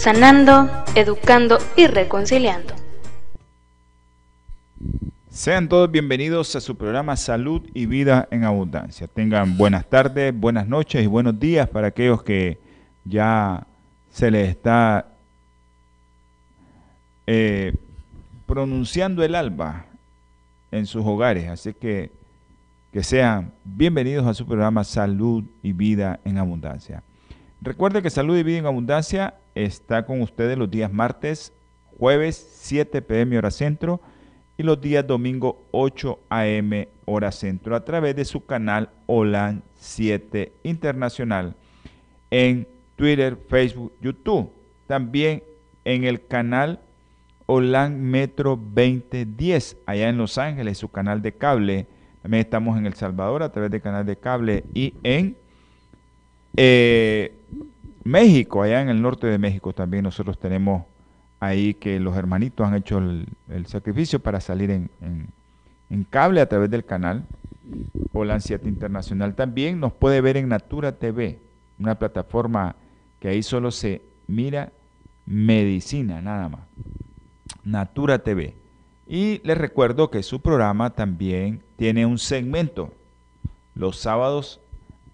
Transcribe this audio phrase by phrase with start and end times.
[0.00, 2.72] sanando, educando y reconciliando.
[5.28, 9.08] Sean todos bienvenidos a su programa Salud y Vida en Abundancia.
[9.08, 12.58] Tengan buenas tardes, buenas noches y buenos días para aquellos que
[13.04, 13.66] ya
[14.10, 15.06] se les está
[17.26, 17.74] eh,
[18.46, 19.84] pronunciando el alba
[20.72, 21.46] en sus hogares.
[21.50, 22.10] Así que
[22.90, 27.02] que sean bienvenidos a su programa Salud y Vida en Abundancia.
[27.60, 31.52] Recuerde que Salud y Vida en Abundancia está con ustedes los días martes,
[31.98, 34.00] jueves 7 pm hora centro
[34.56, 40.52] y los días domingo 8 am hora centro a través de su canal OLAN 7
[40.62, 41.54] Internacional
[42.30, 42.66] en
[42.96, 44.50] Twitter, Facebook, YouTube.
[44.86, 45.42] También
[45.84, 46.80] en el canal
[47.46, 51.86] OLAN Metro 2010 allá en Los Ángeles, su canal de cable.
[52.22, 55.36] También estamos en El Salvador a través del canal de cable y en
[56.56, 57.32] eh,
[58.04, 60.84] México, allá en el norte de México también nosotros tenemos
[61.38, 65.28] ahí que los hermanitos han hecho el, sacrificio para salir en,
[66.10, 67.24] cable a través del canal
[68.12, 69.34] Holan 7 Internacional.
[69.34, 71.38] También nos puede ver en Natura TV,
[71.78, 72.76] una plataforma
[73.18, 74.72] que ahí solo se mira
[75.26, 76.60] medicina, nada más.
[77.64, 78.54] Natura TV.
[79.06, 82.92] Y les recuerdo que su programa también tiene un segmento
[83.74, 84.60] los sábados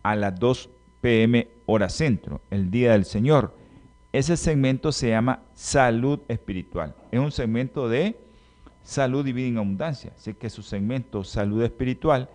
[0.03, 0.71] a las 2
[1.07, 3.55] pm hora centro, el Día del Señor.
[4.13, 6.97] Ese segmento se llama Salud Espiritual.
[7.13, 8.17] Es un segmento de
[8.83, 10.15] salud y vida en abundancia.
[10.17, 12.29] Así que su segmento Salud Espiritual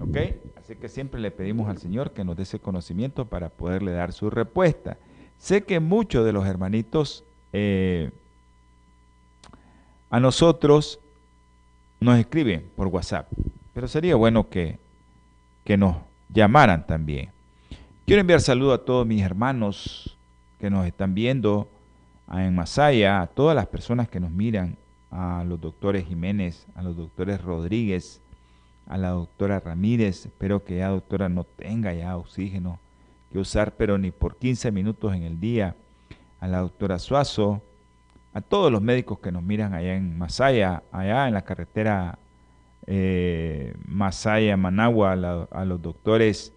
[0.00, 0.16] ¿Ok?
[0.56, 4.12] Así que siempre le pedimos al Señor que nos dé ese conocimiento para poderle dar
[4.12, 4.96] su respuesta.
[5.38, 8.12] Sé que muchos de los hermanitos eh,
[10.10, 11.00] a nosotros
[12.00, 13.28] nos escriben por WhatsApp,
[13.72, 14.78] pero sería bueno que,
[15.64, 15.96] que nos
[16.28, 17.30] llamaran también.
[18.06, 20.16] Quiero enviar saludo a todos mis hermanos
[20.58, 21.68] que nos están viendo
[22.32, 24.76] en Masaya, a todas las personas que nos miran,
[25.10, 28.20] a los doctores Jiménez, a los doctores Rodríguez,
[28.86, 30.26] a la doctora Ramírez.
[30.26, 32.78] Espero que ya doctora no tenga ya oxígeno
[33.32, 35.76] que usar, pero ni por 15 minutos en el día.
[36.40, 37.62] A la doctora Suazo,
[38.38, 42.20] a todos los médicos que nos miran allá en Masaya, allá en la carretera
[42.86, 45.12] eh, Masaya, Managua,
[45.50, 46.52] a, los doctores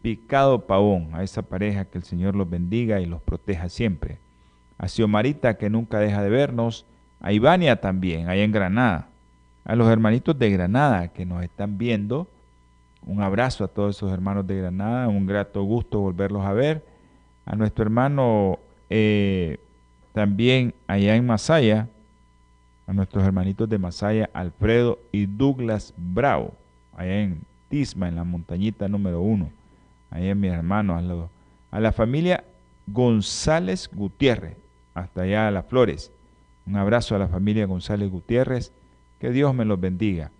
[0.00, 4.18] Picado Pavón, a esa pareja que el Señor los bendiga y los proteja siempre.
[4.78, 6.86] A Xiomarita que nunca deja de vernos,
[7.20, 9.08] a Ivania también, allá en Granada.
[9.66, 12.28] A los hermanitos de Granada que nos están viendo,
[13.04, 16.82] un abrazo a todos esos hermanos de Granada, un grato gusto volverlos a ver.
[17.44, 18.58] A nuestro hermano
[18.88, 19.58] eh,
[20.12, 21.88] también allá en Masaya,
[22.86, 26.54] a nuestros hermanitos de Masaya, Alfredo y Douglas Bravo,
[26.96, 29.50] allá en Tisma, en la montañita número uno,
[30.10, 31.30] allá en mis hermanos,
[31.70, 32.44] a la familia
[32.86, 34.56] González Gutiérrez,
[34.94, 36.10] hasta allá a las Flores.
[36.66, 38.72] Un abrazo a la familia González Gutiérrez,
[39.20, 40.30] que Dios me los bendiga.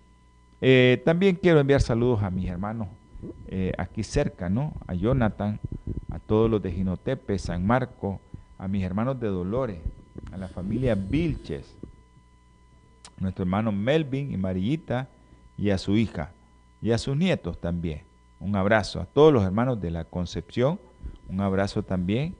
[0.59, 2.87] Eh, también quiero enviar saludos a mis hermanos
[3.47, 4.73] eh, aquí cerca, ¿no?
[4.87, 5.59] A Jonathan,
[6.11, 8.19] a todos los de Ginotepe, San Marco,
[8.61, 9.79] a mis hermanos de Dolores,
[10.31, 11.75] a la familia Vilches,
[13.17, 15.09] nuestro hermano Melvin y Marillita
[15.57, 16.31] y a su hija
[16.79, 18.03] y a sus nietos también.
[18.39, 20.79] Un abrazo a todos los hermanos de la Concepción,
[21.27, 22.35] un abrazo también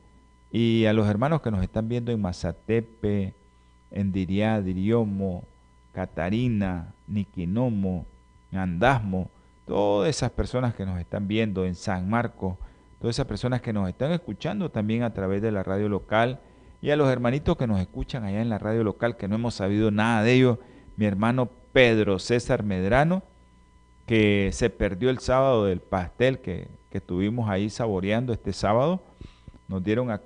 [0.51, 3.33] y a los hermanos que nos están viendo en Mazatepe,
[3.89, 5.44] en Diriá, Diriomo,
[5.91, 8.06] Catarina, Niquinomo,
[8.51, 9.27] Andasmo,
[9.65, 12.57] todas esas personas que nos están viendo en San Marcos,
[13.01, 16.39] todas esas personas que nos están escuchando también a través de la radio local
[16.81, 19.56] y a los hermanitos que nos escuchan allá en la radio local que no hemos
[19.56, 20.59] sabido nada de ellos,
[20.95, 23.24] mi hermano Pedro César Medrano,
[24.06, 29.01] que se perdió el sábado del pastel que que estuvimos ahí saboreando este sábado.
[29.68, 30.21] Nos dieron a,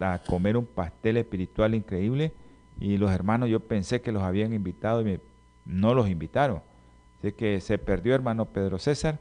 [0.00, 2.32] a comer un pastel espiritual increíble
[2.78, 5.20] y los hermanos yo pensé que los habían invitado y
[5.64, 6.62] no los invitaron.
[7.18, 9.18] Así que se perdió hermano Pedro César.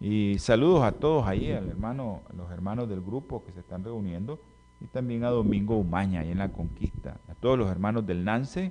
[0.00, 3.82] Y saludos a todos ahí, al hermano, a los hermanos del grupo que se están
[3.82, 4.38] reuniendo
[4.80, 8.70] y también a Domingo Umaña ahí en la Conquista, a todos los hermanos del Nance,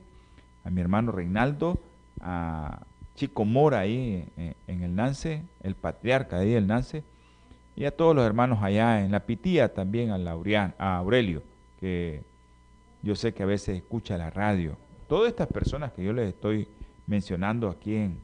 [0.64, 1.80] a mi hermano Reinaldo,
[2.22, 2.80] a
[3.16, 4.26] Chico Mora ahí
[4.68, 7.04] en, el Nance, el patriarca ahí del Nance,
[7.76, 11.44] y a todos los hermanos allá en la Pitía también, a, Laurian, a Aurelio,
[11.80, 12.24] que
[13.04, 14.78] yo sé que a veces escucha la radio.
[15.08, 16.68] Todas estas personas que yo les estoy
[17.06, 18.18] mencionando aquí en,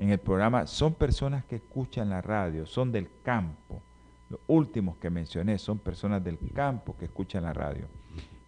[0.00, 3.82] en el programa son personas que escuchan la radio, son del campo.
[4.30, 7.84] Los últimos que mencioné son personas del campo que escuchan la radio.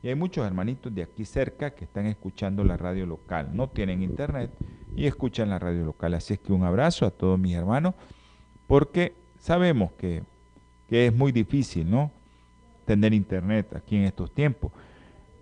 [0.03, 3.51] Y hay muchos hermanitos de aquí cerca que están escuchando la radio local.
[3.53, 4.51] No tienen internet
[4.97, 6.15] y escuchan la radio local.
[6.15, 7.93] Así es que un abrazo a todos mis hermanos,
[8.67, 10.23] porque sabemos que,
[10.89, 12.11] que es muy difícil, ¿no?
[12.87, 14.73] Tener internet aquí en estos tiempos.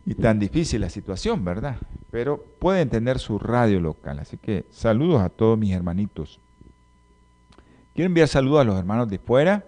[0.07, 1.77] Y tan difícil la situación, ¿verdad?
[2.11, 4.19] Pero pueden tener su radio local.
[4.19, 6.41] Así que saludos a todos mis hermanitos.
[7.95, 9.65] Quiero enviar saludos a los hermanos de fuera,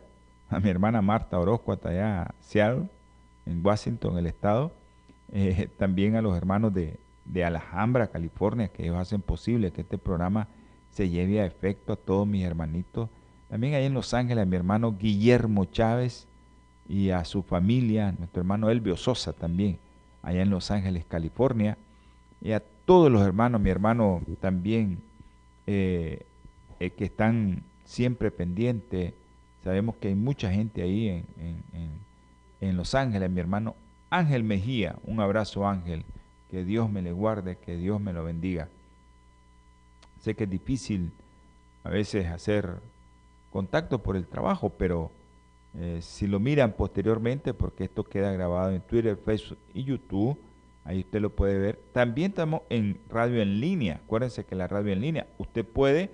[0.48, 2.88] a mi hermana Marta Orozco, hasta allá Seattle,
[3.46, 4.72] en Washington, el estado.
[5.32, 9.98] Eh, también a los hermanos de, de Alhambra, California, que ellos hacen posible que este
[9.98, 10.48] programa
[10.92, 13.08] se lleve a efecto a todos mis hermanitos.
[13.48, 16.26] También ahí en Los Ángeles a mi hermano Guillermo Chávez
[16.88, 19.78] y a su familia, nuestro hermano Elvio Sosa también
[20.22, 21.76] allá en Los Ángeles, California,
[22.40, 24.98] y a todos los hermanos, mi hermano también,
[25.66, 26.24] eh,
[26.80, 29.14] eh, que están siempre pendientes.
[29.62, 31.24] Sabemos que hay mucha gente ahí en,
[32.60, 33.76] en, Los Ángeles, mi hermano
[34.10, 36.04] Ángel Mejía, un abrazo Ángel,
[36.50, 38.68] que Dios me le guarde, que Dios me lo bendiga.
[40.20, 41.12] Sé que es difícil
[41.84, 42.78] a veces hacer
[43.52, 45.10] contacto por el trabajo, pero
[45.78, 50.38] eh, si lo miran posteriormente, porque esto queda grabado en Twitter, Facebook y YouTube,
[50.84, 51.80] ahí usted lo puede ver.
[51.92, 54.00] También estamos en radio en línea.
[54.04, 56.10] Acuérdense que la radio en línea, usted puede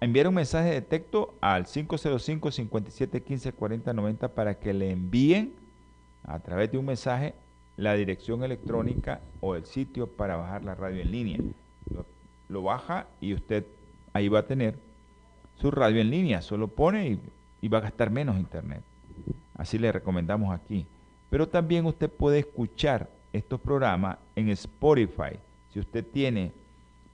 [0.00, 5.54] enviar un mensaje de texto al 505 57 15 40 90 para que le envíen
[6.22, 7.34] a través de un mensaje
[7.76, 11.38] la dirección electrónica o el sitio para bajar la radio en línea.
[12.48, 13.66] lo baja y usted
[14.12, 14.78] ahí va a tener
[15.56, 16.42] su radio en línea.
[16.42, 17.20] Solo pone y
[17.60, 18.82] y va a gastar menos internet.
[19.54, 20.86] Así le recomendamos aquí.
[21.30, 25.38] Pero también usted puede escuchar estos programas en Spotify.
[25.70, 26.52] Si usted tiene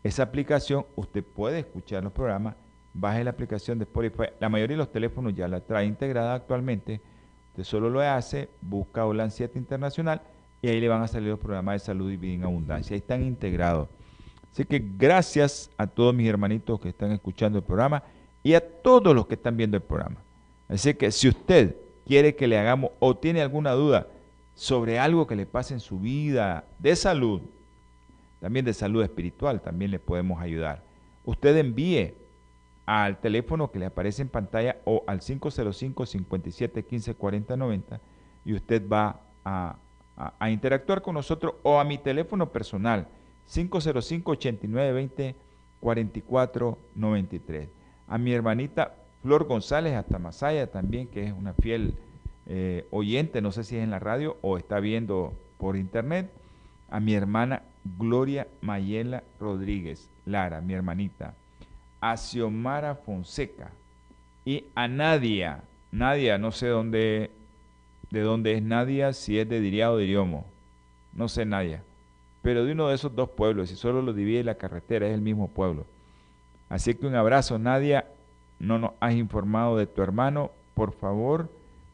[0.03, 2.55] esa aplicación, usted puede escuchar los programas.
[2.93, 4.29] Baje la aplicación de Spotify.
[4.39, 7.01] La mayoría de los teléfonos ya la trae integrada actualmente.
[7.51, 10.23] Usted solo lo hace, busca Holan 7 Internacional
[10.63, 12.95] y ahí le van a salir los programas de salud y vida en abundancia.
[12.95, 13.89] Ahí están integrados.
[14.53, 18.05] Así que gracias a todos mis hermanitos que están escuchando el programa
[18.43, 20.17] y a todos los que están viendo el programa.
[20.69, 21.77] Así que si usted
[22.07, 24.09] quiere que le hagamos o tiene alguna duda
[24.55, 27.43] sobre algo que le pase en su vida de salud,
[28.41, 30.83] también de salud espiritual, también le podemos ayudar.
[31.25, 32.15] Usted envíe
[32.87, 38.01] al teléfono que le aparece en pantalla o al 505 57 15 40 90
[38.45, 39.77] y usted va a,
[40.17, 43.09] a, interactuar con nosotros o a mi teléfono personal
[43.47, 45.37] 505 89 20
[45.81, 47.69] 44 93.
[48.09, 48.95] A mi hermanita
[49.25, 51.95] Flor González hasta Masaya también, que es una fiel
[52.47, 56.31] eh, oyente, no sé si es en la radio o está viendo por internet,
[56.91, 57.63] a mi hermana
[57.99, 61.33] Gloria Mayela Rodríguez, Lara, mi hermanita,
[62.03, 63.71] a Xiomara Fonseca
[64.45, 67.31] y a Nadia, Nadia, no sé dónde,
[68.11, 70.45] de dónde es Nadia, si es de Diria o de Iriomo,
[71.15, 71.83] no sé Nadia,
[72.43, 75.23] pero de uno de esos dos pueblos, si solo lo divide la carretera, es el
[75.23, 75.87] mismo pueblo.
[76.69, 78.05] Así que un abrazo, Nadia,
[78.59, 81.51] no nos has informado de tu hermano, por favor,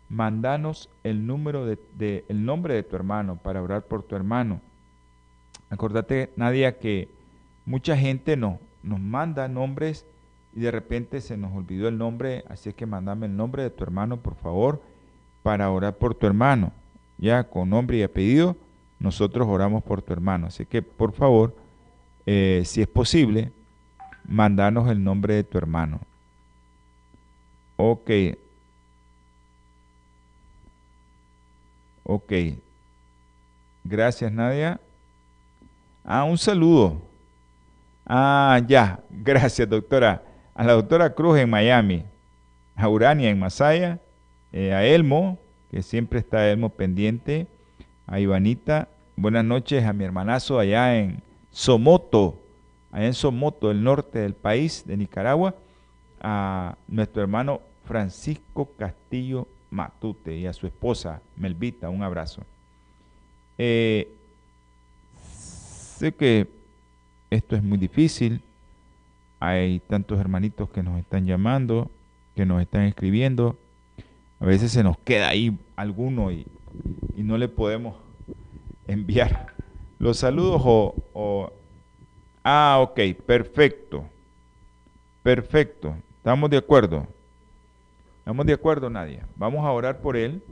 [0.09, 4.61] mandanos el número de, el nombre de tu hermano para orar por tu hermano.
[5.71, 7.09] Acordate, Nadia, que
[7.65, 10.05] mucha gente no, nos manda nombres
[10.55, 13.85] y de repente se nos olvidó el nombre, así que mandame el nombre de tu
[13.85, 14.83] hermano, por favor,
[15.43, 16.73] para orar por tu hermano.
[17.19, 18.57] Ya con nombre y apellido,
[18.99, 20.49] nosotros oramos por tu hermano.
[20.49, 21.55] Así que, por favor,
[22.27, 23.53] eh, si es posible,
[24.27, 26.01] mandanos el nombre de tu hermano.
[27.83, 28.11] Ok.
[32.05, 32.33] Ok.
[33.85, 34.79] Gracias, Nadia.
[36.05, 37.01] Ah, un saludo.
[38.05, 39.01] Ah, ya.
[39.09, 40.23] Gracias, doctora.
[40.55, 42.05] A la doctora Cruz en Miami.
[42.77, 43.99] A Urania en Masaya.
[44.53, 45.39] Eh, a Elmo,
[45.71, 47.47] que siempre está Elmo pendiente.
[48.07, 48.89] A Ivanita.
[49.17, 52.43] Buenas noches a mi hermanazo allá en Somoto.
[52.93, 55.55] Allá en Somoto, el norte del país de Nicaragua.
[56.21, 62.43] A nuestro hermano Francisco Castillo Matute y a su esposa Melvita, un abrazo.
[63.59, 64.09] Eh,
[65.33, 66.49] sé que
[67.31, 68.43] esto es muy difícil,
[69.39, 71.91] hay tantos hermanitos que nos están llamando,
[72.35, 73.59] que nos están escribiendo,
[74.41, 76.47] a veces se nos queda ahí alguno y,
[77.17, 77.97] no le podemos
[78.89, 79.49] enviar
[79.99, 81.53] los saludos o, o...
[82.43, 84.05] Ah, ok, perfecto,
[85.23, 87.07] perfecto, estamos de acuerdo.
[88.21, 89.27] ¿Estamos de acuerdo, Nadia?
[89.37, 90.43] Vamos a orar por él,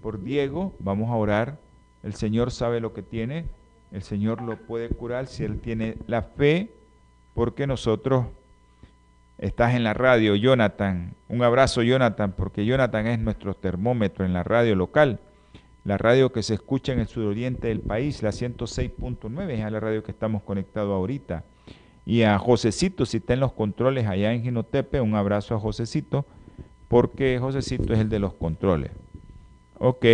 [0.00, 1.58] por Diego, vamos a orar.
[2.02, 3.44] El Señor sabe lo que tiene,
[3.92, 6.70] el Señor lo puede curar si él tiene la fe,
[7.34, 8.24] porque nosotros
[9.36, 11.14] estás en la radio, Jonathan.
[11.28, 15.20] Un abrazo, Jonathan, porque Jonathan es nuestro termómetro en la radio local,
[15.84, 19.78] la radio que se escucha en el suroriente del país, la 106.9, es a la
[19.78, 21.44] radio que estamos conectados ahorita.
[22.06, 26.24] Y a Josecito, si está en los controles allá en Ginotepe, un abrazo a Josecito,
[26.88, 28.90] porque Josecito es el de los controles.
[29.78, 30.06] Ok,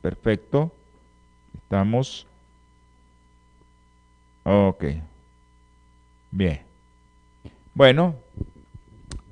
[0.00, 0.72] perfecto.
[1.54, 2.26] Estamos.
[4.44, 4.84] Ok.
[6.30, 6.60] Bien.
[7.74, 8.16] Bueno,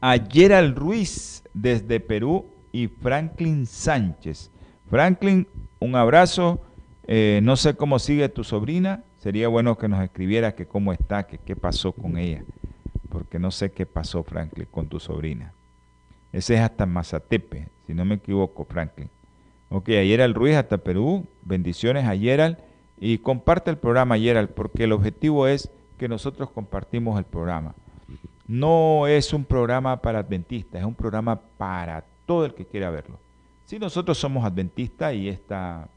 [0.00, 4.50] a Gerald Ruiz desde Perú y Franklin Sánchez.
[4.88, 5.46] Franklin,
[5.80, 6.60] un abrazo.
[7.06, 9.02] Eh, no sé cómo sigue tu sobrina.
[9.18, 12.44] Sería bueno que nos escribiera que cómo está, que qué pasó con ella.
[13.08, 15.52] Porque no sé qué pasó, Franklin, con tu sobrina.
[16.36, 19.08] Ese es hasta Mazatepe, si no me equivoco, Franklin.
[19.68, 21.26] Ok, a Gerald Ruiz hasta Perú.
[21.42, 22.58] Bendiciones a Gerald.
[22.98, 27.74] Y comparte el programa, Gerald, porque el objetivo es que nosotros compartimos el programa
[28.48, 33.18] no es un programa para adventistas, es un programa para todo el que quiera verlo.
[33.64, 35.88] Si nosotros somos adventistas y esta,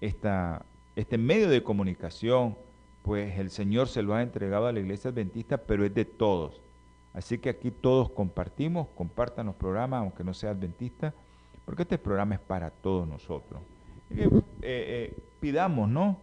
[0.00, 2.56] este medio de comunicación,
[3.02, 6.60] pues el Señor se lo ha entregado a la iglesia adventista, pero es de todos.
[7.14, 11.14] Así que aquí todos compartimos, compartan los programas, aunque no sea adventista,
[11.64, 13.60] porque este programa es para todos nosotros.
[14.10, 14.28] Eh,
[14.62, 16.18] eh, pidamos, ¿no?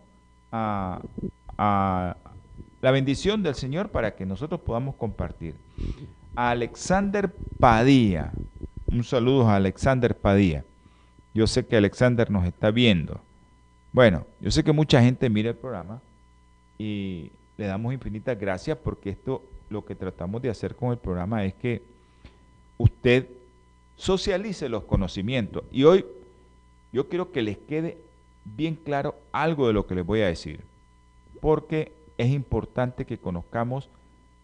[1.58, 2.16] a,
[2.82, 5.56] la bendición del Señor para que nosotros podamos compartir.
[6.36, 8.32] A Alexander Padilla,
[8.88, 10.64] un saludo a Alexander Padilla.
[11.34, 13.22] Yo sé que Alexander nos está viendo.
[13.92, 16.02] Bueno, yo sé que mucha gente mira el programa
[16.78, 21.44] y le damos infinitas gracias porque esto lo que tratamos de hacer con el programa
[21.46, 21.82] es que
[22.78, 23.28] usted
[23.96, 25.64] socialice los conocimientos.
[25.72, 26.06] Y hoy
[26.92, 27.98] yo quiero que les quede
[28.44, 30.62] bien claro algo de lo que les voy a decir.
[31.42, 33.90] Porque es importante que conozcamos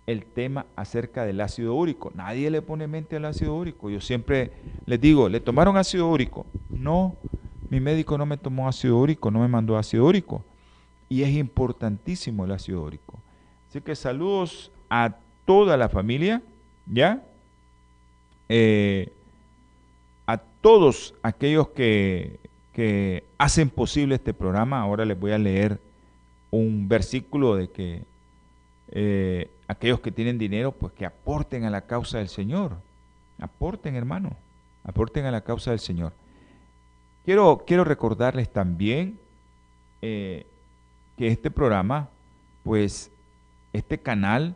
[0.08, 2.12] el tema acerca del ácido úrico.
[2.16, 3.90] Nadie le pone mente al ácido úrico.
[3.90, 4.52] Yo siempre
[4.86, 6.46] les digo, ¿le tomaron ácido úrico?
[6.70, 7.16] No,
[7.70, 10.44] mi médico no me tomó ácido úrico, no me mandó ácido úrico.
[11.08, 13.20] Y es importantísimo el ácido úrico.
[13.70, 16.42] Así que saludos a toda la familia,
[16.86, 17.24] ¿ya?
[18.50, 19.10] Eh,
[20.28, 22.42] a todos aquellos que,
[22.74, 24.82] que hacen posible este programa.
[24.82, 25.80] Ahora les voy a leer
[26.52, 28.04] un versículo de que
[28.92, 32.76] eh, aquellos que tienen dinero, pues que aporten a la causa del Señor.
[33.40, 34.36] Aporten, hermano,
[34.84, 36.12] aporten a la causa del Señor.
[37.24, 39.18] Quiero, quiero recordarles también
[40.02, 40.46] eh,
[41.18, 42.10] que este programa,
[42.66, 43.10] pues
[43.72, 44.56] este canal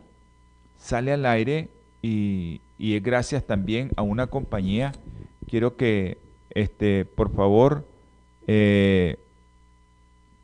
[0.78, 1.68] sale al aire
[2.02, 4.92] y, es gracias también a una compañía.
[5.48, 6.18] Quiero que,
[6.50, 7.86] este, por favor,
[8.46, 9.18] eh,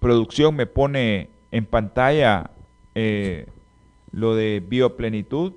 [0.00, 2.50] producción me pone en pantalla
[2.94, 3.46] eh,
[4.10, 5.52] lo de bioplenitud.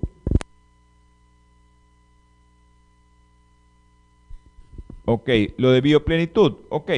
[5.06, 6.58] Ok, lo de bioplenitud.
[6.70, 6.92] Ok,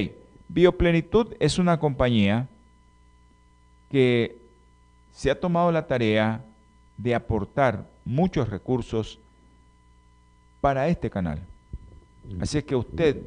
[0.47, 2.47] bioplenitud es una compañía
[3.91, 4.37] que
[5.11, 6.43] se ha tomado la tarea
[6.97, 9.19] de aportar muchos recursos
[10.61, 11.39] para este canal.
[12.41, 13.21] Así es que usted,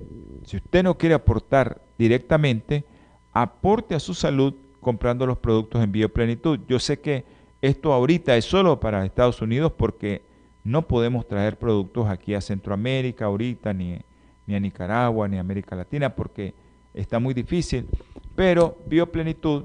[0.45, 2.85] si usted no quiere aportar directamente,
[3.33, 6.61] aporte a su salud comprando los productos en bioplenitud.
[6.69, 7.25] Yo sé que
[7.62, 10.23] esto ahorita es solo para Estados Unidos porque
[10.65, 13.99] no podemos traer productos aquí a Centroamérica ahorita, ni,
[14.47, 16.55] ni a Nicaragua, ni a América Latina, porque
[16.95, 17.87] está muy difícil.
[18.35, 19.65] Pero bioplenitud,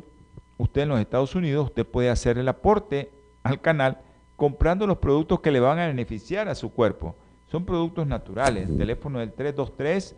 [0.57, 3.09] usted en los Estados Unidos, usted puede hacer el aporte
[3.45, 3.99] al canal
[4.35, 7.15] comprando los productos que le van a beneficiar a su cuerpo.
[7.45, 8.67] Son productos naturales.
[8.69, 10.15] El teléfono del 323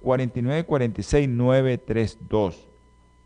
[0.00, 2.68] 4946 932.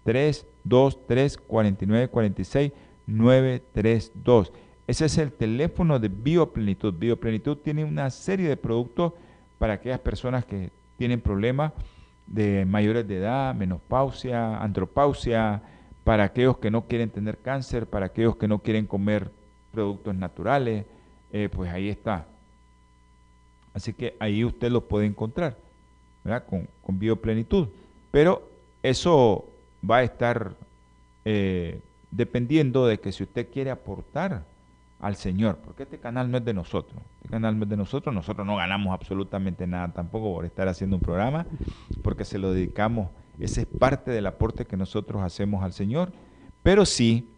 [0.02, 2.72] 323 49 46
[3.06, 4.52] 932.
[4.88, 6.92] Ese es el teléfono de Bioplenitud.
[6.92, 9.12] Bioplenitud tiene una serie de productos
[9.58, 11.72] para aquellas personas que tienen problemas
[12.26, 15.62] de mayores de edad, menopausia, andropausia,
[16.02, 19.30] para aquellos que no quieren tener cáncer, para aquellos que no quieren comer
[19.74, 20.86] productos naturales,
[21.32, 22.26] eh, pues ahí está.
[23.74, 25.56] Así que ahí usted lo puede encontrar,
[26.22, 26.44] ¿verdad?
[26.46, 27.68] Con, con bioplenitud.
[28.10, 28.48] Pero
[28.82, 29.44] eso
[29.88, 30.54] va a estar
[31.24, 34.44] eh, dependiendo de que si usted quiere aportar
[35.00, 38.14] al Señor, porque este canal no es de nosotros, este canal no es de nosotros,
[38.14, 41.46] nosotros no ganamos absolutamente nada tampoco por estar haciendo un programa,
[42.02, 46.12] porque se lo dedicamos, ese es parte del aporte que nosotros hacemos al Señor,
[46.62, 47.33] pero sí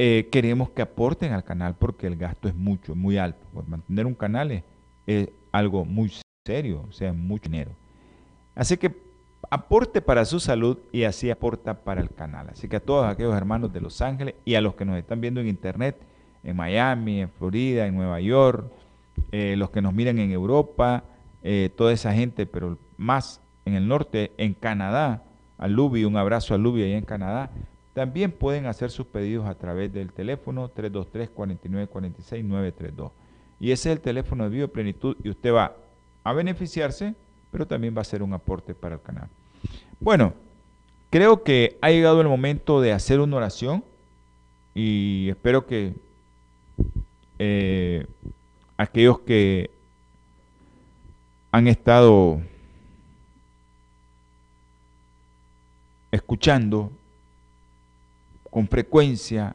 [0.00, 4.06] eh, queremos que aporten al canal porque el gasto es mucho, muy alto, pues mantener
[4.06, 4.62] un canal
[5.06, 6.12] es, algo muy
[6.46, 7.72] serio, o sea, mucho dinero.
[8.54, 8.94] Así que
[9.50, 12.48] aporte para su salud y así aporta para el canal.
[12.50, 15.20] Así que a todos aquellos hermanos de Los Ángeles y a los que nos están
[15.20, 15.96] viendo en internet,
[16.44, 18.70] en Miami, en Florida, en Nueva York,
[19.32, 21.02] eh, los que nos miran en Europa,
[21.42, 25.24] eh, toda esa gente, pero más en el norte, en Canadá,
[25.56, 27.50] a Luby, un abrazo a Luby ahí en Canadá,
[27.98, 33.10] también pueden hacer sus pedidos a través del teléfono 323-4946-932.
[33.58, 35.74] Y ese es el teléfono de Bioplenitud y usted va
[36.22, 37.16] a beneficiarse,
[37.50, 39.26] pero también va a ser un aporte para el canal.
[39.98, 40.32] Bueno,
[41.10, 43.82] creo que ha llegado el momento de hacer una oración
[44.76, 45.94] y espero que
[47.40, 48.06] eh,
[48.76, 49.72] aquellos que
[51.50, 52.40] han estado
[56.12, 56.92] escuchando
[58.58, 59.54] con frecuencia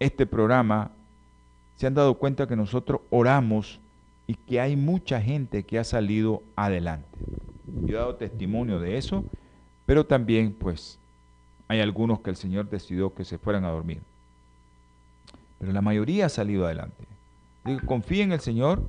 [0.00, 0.90] este programa
[1.76, 3.78] se han dado cuenta que nosotros oramos
[4.26, 7.16] y que hay mucha gente que ha salido adelante.
[7.84, 9.24] Yo he dado testimonio de eso,
[9.86, 10.98] pero también pues
[11.68, 14.00] hay algunos que el Señor decidió que se fueran a dormir.
[15.60, 17.04] Pero la mayoría ha salido adelante.
[17.86, 18.82] Confíe en el Señor,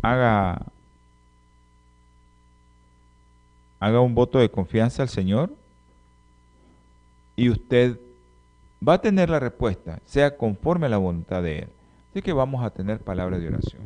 [0.00, 0.62] haga,
[3.80, 5.52] haga un voto de confianza al Señor
[7.34, 7.98] y usted
[8.86, 11.68] va a tener la respuesta, sea conforme a la voluntad de Él.
[12.10, 13.82] Así que vamos a tener palabras de oración.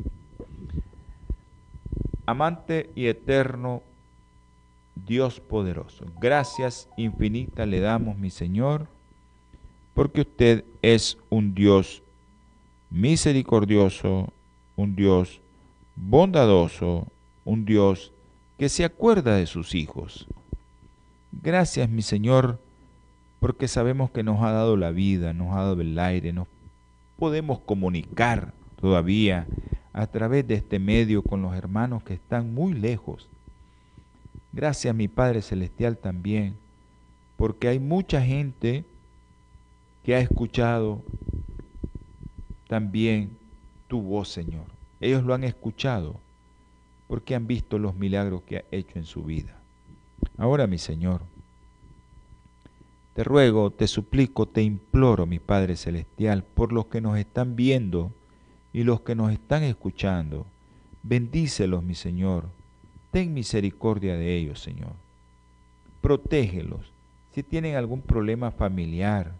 [2.26, 3.82] Amante y eterno
[4.94, 8.86] Dios poderoso, gracias infinitas le damos, mi Señor,
[9.94, 12.02] porque usted es un Dios
[12.90, 14.32] misericordioso,
[14.76, 15.40] un Dios
[15.96, 17.06] bondadoso,
[17.44, 18.12] un Dios
[18.58, 20.26] que se acuerda de sus hijos.
[21.32, 22.58] Gracias, mi Señor,
[23.42, 26.46] porque sabemos que nos ha dado la vida, nos ha dado el aire, nos
[27.18, 29.48] podemos comunicar todavía
[29.92, 33.28] a través de este medio con los hermanos que están muy lejos.
[34.52, 36.54] Gracias mi Padre Celestial también,
[37.36, 38.84] porque hay mucha gente
[40.04, 41.02] que ha escuchado
[42.68, 43.36] también
[43.88, 44.66] tu voz, Señor.
[45.00, 46.14] Ellos lo han escuchado
[47.08, 49.58] porque han visto los milagros que ha hecho en su vida.
[50.38, 51.22] Ahora, mi Señor,
[53.14, 58.10] te ruego, te suplico, te imploro, mi Padre Celestial, por los que nos están viendo
[58.72, 60.46] y los que nos están escuchando.
[61.02, 62.46] Bendícelos, mi Señor.
[63.10, 64.92] Ten misericordia de ellos, Señor.
[66.00, 66.90] Protégelos.
[67.34, 69.34] Si tienen algún problema familiar,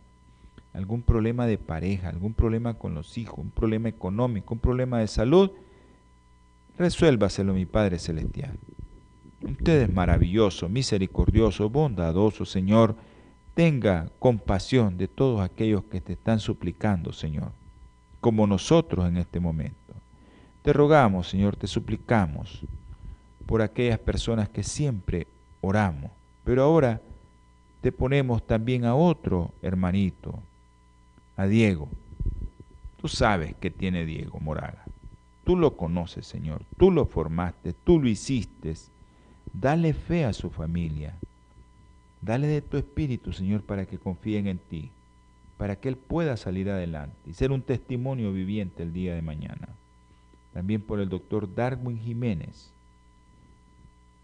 [0.75, 5.09] algún problema de pareja, algún problema con los hijos, un problema económico, un problema de
[5.09, 5.51] salud,
[6.79, 8.59] resuélvaselo, mi Padre Celestial.
[9.43, 12.97] Usted es maravilloso, misericordioso, bondadoso, Señor
[13.55, 17.53] tenga compasión de todos aquellos que te están suplicando, Señor,
[18.21, 19.77] como nosotros en este momento.
[20.63, 22.61] Te rogamos, Señor, te suplicamos
[23.47, 25.27] por aquellas personas que siempre
[25.61, 26.11] oramos,
[26.45, 27.01] pero ahora
[27.81, 30.39] te ponemos también a otro hermanito,
[31.37, 31.89] a Diego.
[33.01, 34.85] Tú sabes que tiene Diego Moraga.
[35.45, 36.63] Tú lo conoces, Señor.
[36.79, 38.75] Tú lo formaste, tú lo hiciste.
[39.53, 41.17] Dale fe a su familia.
[42.23, 44.91] Dale de tu espíritu, Señor, para que confíen en ti,
[45.59, 49.69] para que Él pueda salir adelante y ser un testimonio viviente el día de mañana.
[50.53, 52.71] También por el doctor Darwin Jiménez.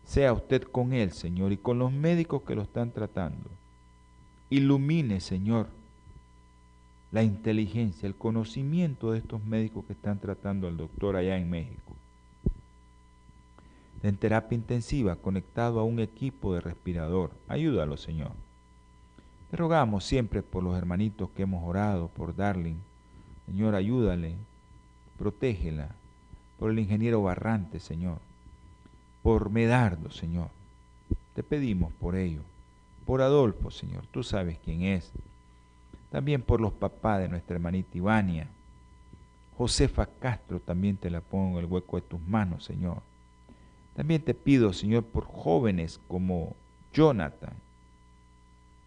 [0.05, 3.51] Sea usted con él, Señor, y con los médicos que lo están tratando.
[4.49, 5.69] Ilumine, Señor,
[7.13, 11.98] la inteligencia, el conocimiento de estos médicos que están tratando al doctor allá en México
[14.03, 17.31] en terapia intensiva conectado a un equipo de respirador.
[17.49, 18.33] Ayúdalo, Señor.
[19.51, 22.77] Te rogamos siempre por los hermanitos que hemos orado, por Darling.
[23.47, 24.35] Señor, ayúdale,
[25.19, 25.91] protégela.
[26.59, 28.19] Por el ingeniero Barrante, Señor.
[29.23, 30.51] Por Medardo, Señor.
[31.35, 32.43] Te pedimos por ello.
[33.07, 34.05] Por Adolfo, Señor.
[34.11, 35.11] Tú sabes quién es.
[36.11, 38.49] También por los papás de nuestra hermanita Ivania.
[39.57, 43.03] Josefa Castro, también te la pongo en el hueco de tus manos, Señor.
[43.99, 46.55] También te pido, Señor, por jóvenes como
[46.95, 47.55] Jonathan.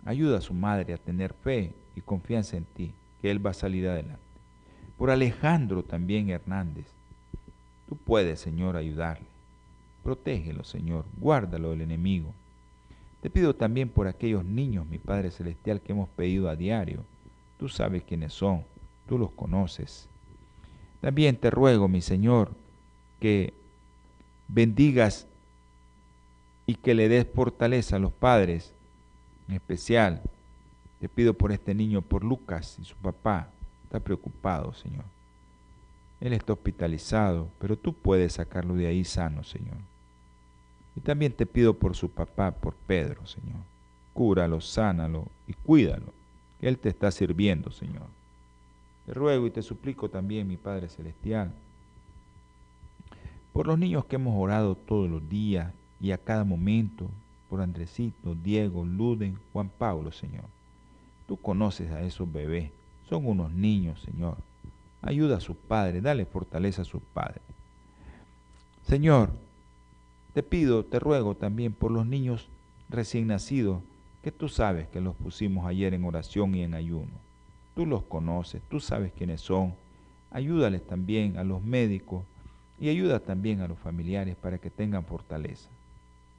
[0.05, 3.53] Ayuda a su madre a tener fe y confianza en ti, que él va a
[3.53, 4.21] salir adelante.
[4.97, 6.85] Por Alejandro también Hernández.
[7.89, 9.25] Tú puedes, Señor, ayudarle.
[10.01, 11.03] Protégelo, Señor.
[11.19, 12.33] Guárdalo del enemigo.
[13.19, 17.03] Te pido también por aquellos niños, mi Padre Celestial, que hemos pedido a diario.
[17.59, 18.63] Tú sabes quiénes son,
[19.09, 20.07] tú los conoces.
[21.01, 22.53] También te ruego, mi Señor,
[23.19, 23.53] que
[24.53, 25.27] bendigas
[26.65, 28.73] y que le des fortaleza a los padres,
[29.47, 30.21] en especial.
[30.99, 33.49] Te pido por este niño, por Lucas y su papá.
[33.83, 35.03] Está preocupado, Señor.
[36.19, 39.77] Él está hospitalizado, pero tú puedes sacarlo de ahí sano, Señor.
[40.95, 43.61] Y también te pido por su papá, por Pedro, Señor.
[44.13, 46.13] Cúralo, sánalo y cuídalo,
[46.59, 48.07] que Él te está sirviendo, Señor.
[49.05, 51.51] Te ruego y te suplico también, mi Padre Celestial,
[53.53, 57.09] por los niños que hemos orado todos los días y a cada momento,
[57.49, 60.45] por Andresito, Diego, Luden, Juan Pablo, Señor.
[61.27, 62.71] Tú conoces a esos bebés,
[63.09, 64.37] son unos niños, Señor.
[65.01, 67.41] Ayuda a sus padres, dale fortaleza a sus padres.
[68.87, 69.31] Señor,
[70.33, 72.47] te pido, te ruego también por los niños
[72.89, 73.81] recién nacidos,
[74.23, 77.11] que tú sabes que los pusimos ayer en oración y en ayuno.
[77.75, 79.73] Tú los conoces, tú sabes quiénes son.
[80.29, 82.23] Ayúdales también a los médicos
[82.81, 85.69] y ayuda también a los familiares para que tengan fortaleza.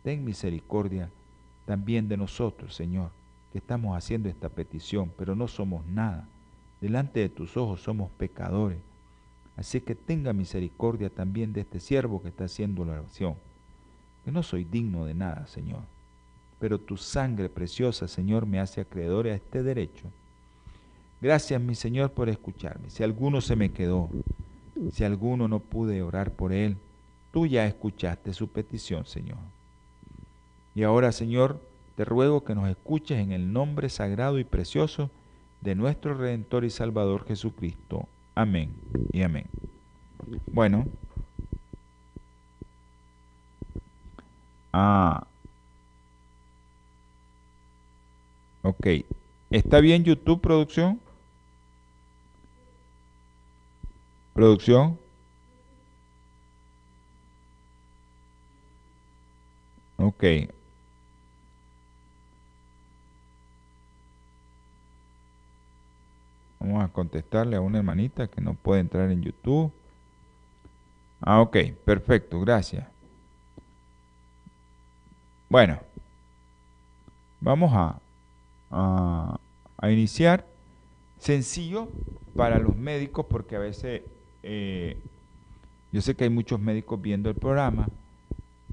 [0.03, 1.09] Ten misericordia
[1.65, 3.11] también de nosotros, Señor,
[3.53, 6.27] que estamos haciendo esta petición, pero no somos nada.
[6.81, 8.79] Delante de tus ojos somos pecadores.
[9.57, 13.37] Así que tenga misericordia también de este siervo que está haciendo la oración.
[14.25, 15.83] Que no soy digno de nada, Señor.
[16.59, 20.11] Pero tu sangre preciosa, Señor, me hace acreedor a este derecho.
[21.21, 22.91] Gracias, mi Señor, por escucharme.
[22.91, 24.11] Si alguno se me quedó,
[24.91, 26.77] si alguno no pude orar por él,
[27.33, 29.39] tú ya escuchaste su petición, Señor.
[30.75, 31.61] Y ahora, Señor,
[31.97, 35.11] te ruego que nos escuches en el nombre sagrado y precioso
[35.61, 38.09] de nuestro Redentor y Salvador Jesucristo.
[38.35, 38.71] Amén
[39.13, 39.47] y amén.
[40.47, 40.87] Bueno.
[44.73, 45.27] Ah.
[48.63, 48.87] Ok.
[49.51, 50.99] ¿Está bien YouTube, producción?
[54.35, 54.99] Producción.
[59.99, 60.25] Ok.
[66.59, 69.73] Vamos a contestarle a una hermanita que no puede entrar en YouTube.
[71.21, 72.87] Ah, ok, perfecto, gracias.
[75.49, 75.79] Bueno,
[77.41, 78.01] vamos a,
[78.71, 80.47] a, iniciar.
[81.19, 81.89] Sencillo
[82.35, 84.03] para los médicos porque a veces
[84.43, 84.97] eh,
[85.93, 87.89] yo sé que hay muchos médicos viendo el programa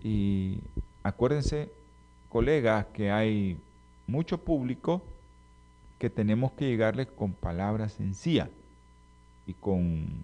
[0.03, 0.59] y
[1.03, 1.69] acuérdense,
[2.29, 3.57] colegas, que hay
[4.07, 5.01] mucho público
[5.97, 8.49] que tenemos que llegarles con palabras sencillas
[9.45, 10.23] y con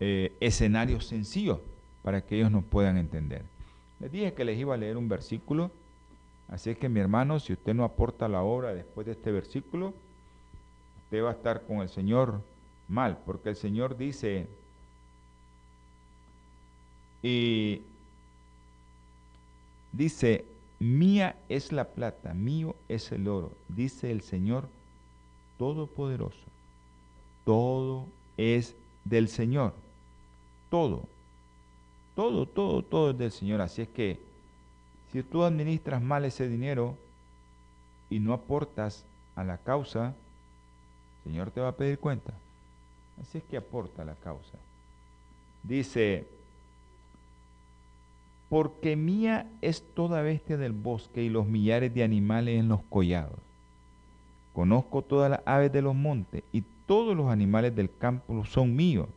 [0.00, 1.58] eh, escenarios sencillos
[2.02, 3.42] para que ellos nos puedan entender.
[3.98, 5.70] Les dije que les iba a leer un versículo,
[6.48, 9.94] así que mi hermano, si usted no aporta la obra después de este versículo,
[11.04, 12.42] usted va a estar con el Señor
[12.88, 14.46] mal, porque el Señor dice,
[17.22, 17.82] y
[19.92, 20.44] dice,
[20.84, 24.68] Mía es la plata, mío es el oro, dice el Señor
[25.56, 26.44] Todopoderoso.
[27.46, 29.72] Todo es del Señor.
[30.68, 31.04] Todo.
[32.14, 33.62] Todo, todo, todo es del Señor.
[33.62, 34.20] Así es que
[35.10, 36.96] si tú administras mal ese dinero
[38.10, 39.04] y no aportas
[39.36, 40.08] a la causa,
[41.24, 42.34] el Señor te va a pedir cuenta.
[43.20, 44.58] Así es que aporta la causa.
[45.62, 46.26] Dice,
[48.48, 53.38] porque mía es toda bestia del bosque y los millares de animales en los collados.
[54.52, 59.08] Conozco todas las aves de los montes y todos los animales del campo son míos.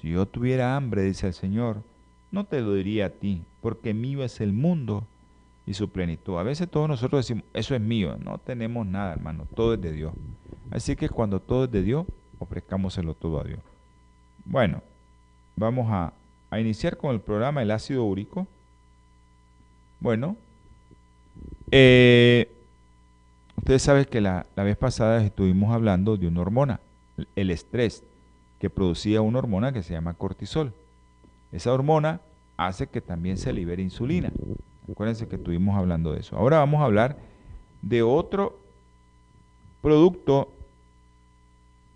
[0.00, 1.82] Si yo tuviera hambre, dice el Señor,
[2.30, 5.04] no te lo diría a ti, porque mío es el mundo
[5.66, 6.36] y su plenitud.
[6.36, 9.92] A veces todos nosotros decimos, eso es mío, no tenemos nada, hermano, todo es de
[9.92, 10.12] Dios.
[10.70, 12.06] Así que cuando todo es de Dios,
[12.38, 13.60] ofrezcámoselo todo a Dios.
[14.44, 14.82] Bueno,
[15.56, 16.12] vamos a
[16.54, 18.46] a iniciar con el programa el ácido úrico.
[19.98, 20.36] Bueno,
[21.72, 22.48] eh,
[23.56, 26.80] ustedes saben que la, la, vez pasada estuvimos hablando de una hormona,
[27.34, 28.04] el estrés,
[28.60, 30.72] que producía una hormona que se llama cortisol.
[31.50, 32.20] Esa hormona
[32.56, 34.30] hace que también se libere insulina.
[34.90, 36.36] Acuérdense que estuvimos hablando de eso.
[36.36, 37.16] Ahora vamos a hablar
[37.82, 38.60] de otro
[39.82, 40.52] producto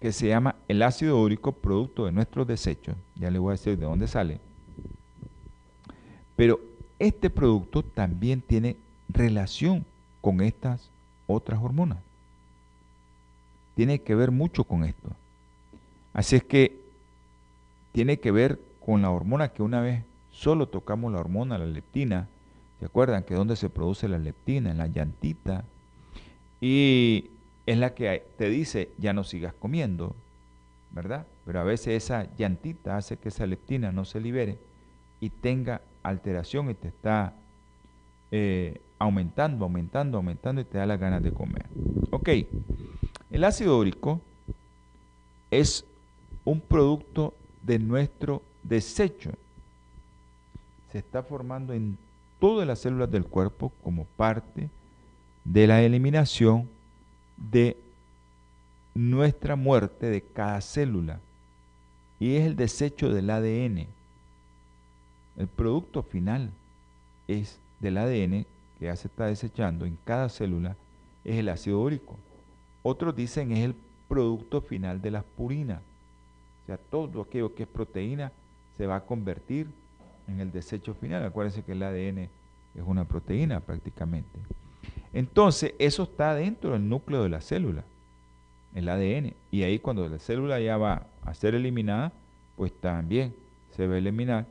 [0.00, 2.94] que se llama el ácido úrico, producto de nuestros desechos.
[3.16, 4.40] Ya les voy a decir de dónde sale.
[6.36, 6.60] Pero
[6.98, 8.76] este producto también tiene
[9.08, 9.84] relación
[10.20, 10.88] con estas
[11.26, 11.98] otras hormonas.
[13.74, 15.08] Tiene que ver mucho con esto.
[16.12, 16.80] Así es que
[17.92, 22.28] tiene que ver con la hormona que una vez solo tocamos la hormona, la leptina.
[22.78, 24.70] ¿Se acuerdan que dónde se produce la leptina?
[24.70, 25.64] En la llantita.
[26.60, 27.30] Y
[27.68, 30.16] es la que te dice, ya no sigas comiendo,
[30.90, 31.26] ¿verdad?
[31.44, 34.56] Pero a veces esa llantita hace que esa leptina no se libere
[35.20, 37.34] y tenga alteración y te está
[38.30, 41.66] eh, aumentando, aumentando, aumentando y te da las ganas de comer.
[42.10, 42.30] Ok,
[43.30, 44.22] el ácido úrico
[45.50, 45.84] es
[46.46, 49.32] un producto de nuestro desecho.
[50.90, 51.98] Se está formando en
[52.40, 54.70] todas las células del cuerpo como parte
[55.44, 56.77] de la eliminación
[57.50, 57.76] de
[58.94, 61.20] nuestra muerte de cada célula.
[62.18, 63.86] Y es el desecho del ADN.
[65.36, 66.50] El producto final
[67.28, 68.44] es del ADN
[68.78, 70.76] que ya se está desechando en cada célula
[71.24, 72.16] es el ácido úrico.
[72.82, 73.74] Otros dicen es el
[74.08, 75.80] producto final de las purinas.
[76.62, 78.32] O sea, todo aquello que es proteína
[78.76, 79.68] se va a convertir
[80.26, 81.24] en el desecho final.
[81.24, 82.18] Acuérdense que el ADN
[82.74, 84.38] es una proteína prácticamente.
[85.12, 87.84] Entonces, eso está dentro del núcleo de la célula,
[88.74, 89.34] el ADN.
[89.50, 92.12] Y ahí cuando la célula ya va a ser eliminada,
[92.56, 93.34] pues también
[93.76, 94.46] se va a eliminar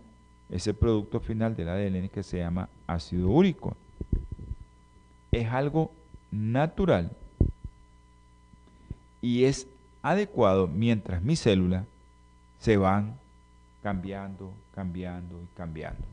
[0.50, 3.76] ese producto final del ADN que se llama ácido úrico.
[5.32, 5.91] Es algo
[6.32, 7.12] natural
[9.22, 9.67] y es
[10.02, 11.86] adecuado mientras mis células
[12.60, 13.17] se van
[13.84, 16.04] cambiando, cambiando y cambiando.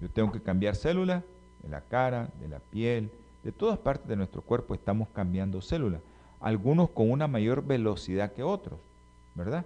[0.00, 1.22] Yo tengo que cambiar células
[1.62, 3.10] de la cara, de la piel,
[3.42, 6.00] de todas partes de nuestro cuerpo estamos cambiando células.
[6.40, 8.78] Algunos con una mayor velocidad que otros,
[9.34, 9.64] ¿verdad?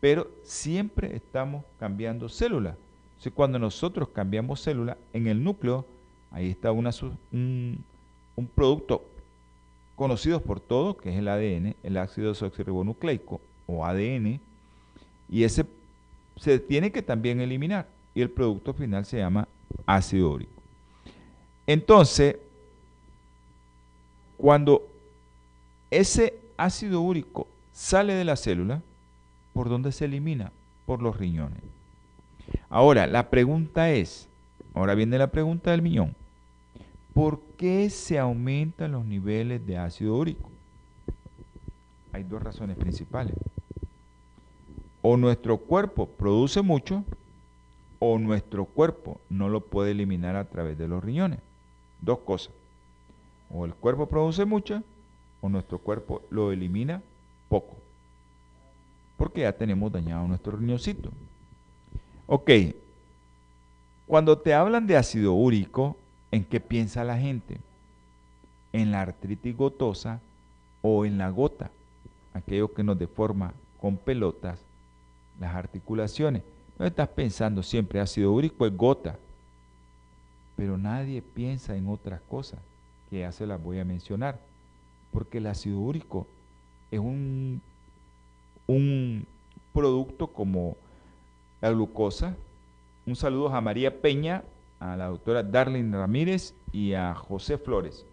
[0.00, 2.76] Pero siempre estamos cambiando células.
[3.08, 5.86] Entonces, cuando nosotros cambiamos célula, en el núcleo,
[6.30, 7.84] ahí está un,
[8.54, 9.04] producto
[9.94, 14.38] conocido por todos, que es el ADN, el ácido desoxirribonucleico o ADN,
[15.30, 15.64] y ese
[16.36, 19.48] se tiene que también eliminar, y el producto final se llama
[19.86, 20.52] ácido úrico.
[21.66, 22.36] Entonces,
[24.36, 24.86] cuando
[25.90, 28.82] ese ácido úrico sale de la célula,
[29.52, 30.52] ¿por dónde se elimina?
[30.86, 31.60] Por los riñones.
[32.68, 34.28] Ahora, la pregunta es,
[34.74, 36.14] ahora viene la pregunta del millón,
[37.14, 40.50] ¿por qué se aumentan los niveles de ácido úrico?
[42.12, 43.34] Hay dos razones principales.
[45.02, 47.04] O nuestro cuerpo produce mucho,
[47.98, 51.40] o nuestro cuerpo no lo puede eliminar a través de los riñones.
[52.00, 52.52] Dos cosas.
[53.50, 54.82] O el cuerpo produce mucho,
[55.40, 57.02] o nuestro cuerpo lo elimina
[57.48, 57.76] poco.
[59.16, 61.10] Porque ya tenemos dañado nuestro riñoncito.
[62.26, 62.50] Ok,
[64.06, 65.96] cuando te hablan de ácido úrico,
[66.30, 67.58] ¿en qué piensa la gente?
[68.72, 70.20] En la artritis gotosa
[70.82, 71.70] o en la gota,
[72.32, 74.60] aquello que nos deforma con pelotas
[75.40, 76.42] las articulaciones.
[76.78, 79.18] No estás pensando siempre ácido úrico es gota,
[80.56, 82.60] pero nadie piensa en otras cosas,
[83.20, 84.38] ya se las voy a mencionar,
[85.12, 86.26] porque el ácido úrico
[86.90, 87.60] es un,
[88.66, 89.26] un
[89.72, 90.76] producto como
[91.60, 92.36] la glucosa.
[93.06, 94.42] Un saludo a María Peña,
[94.80, 98.04] a la doctora Darlene Ramírez y a José Flores.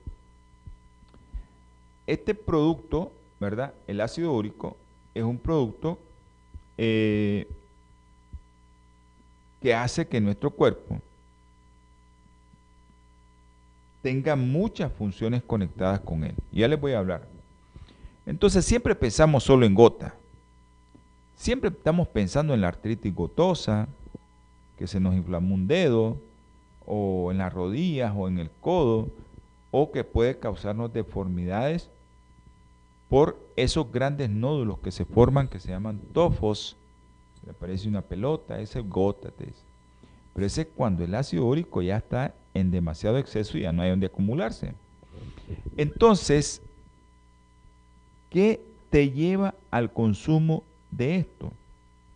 [2.05, 3.73] Este producto, ¿verdad?
[3.87, 4.77] El ácido úrico
[5.13, 5.97] es un producto
[6.77, 7.47] eh,
[9.61, 10.99] que hace que nuestro cuerpo
[14.03, 16.35] tenga muchas funciones conectadas con él.
[16.51, 17.25] Ya les voy a hablar.
[18.25, 20.13] Entonces siempre pensamos solo en gota.
[21.37, 23.87] Siempre estamos pensando en la artritis gotosa,
[24.77, 26.17] que se nos inflamó un dedo,
[26.85, 29.07] o en las rodillas, o en el codo,
[29.71, 31.89] o que puede causarnos deformidades
[33.09, 36.75] por esos grandes nódulos que se forman, que se llaman tofos.
[37.45, 39.29] Le aparece una pelota, ese es gota.
[40.33, 43.81] Pero ese es cuando el ácido úrico ya está en demasiado exceso y ya no
[43.81, 44.73] hay donde acumularse.
[45.77, 46.61] Entonces,
[48.29, 51.51] ¿qué te lleva al consumo de esto.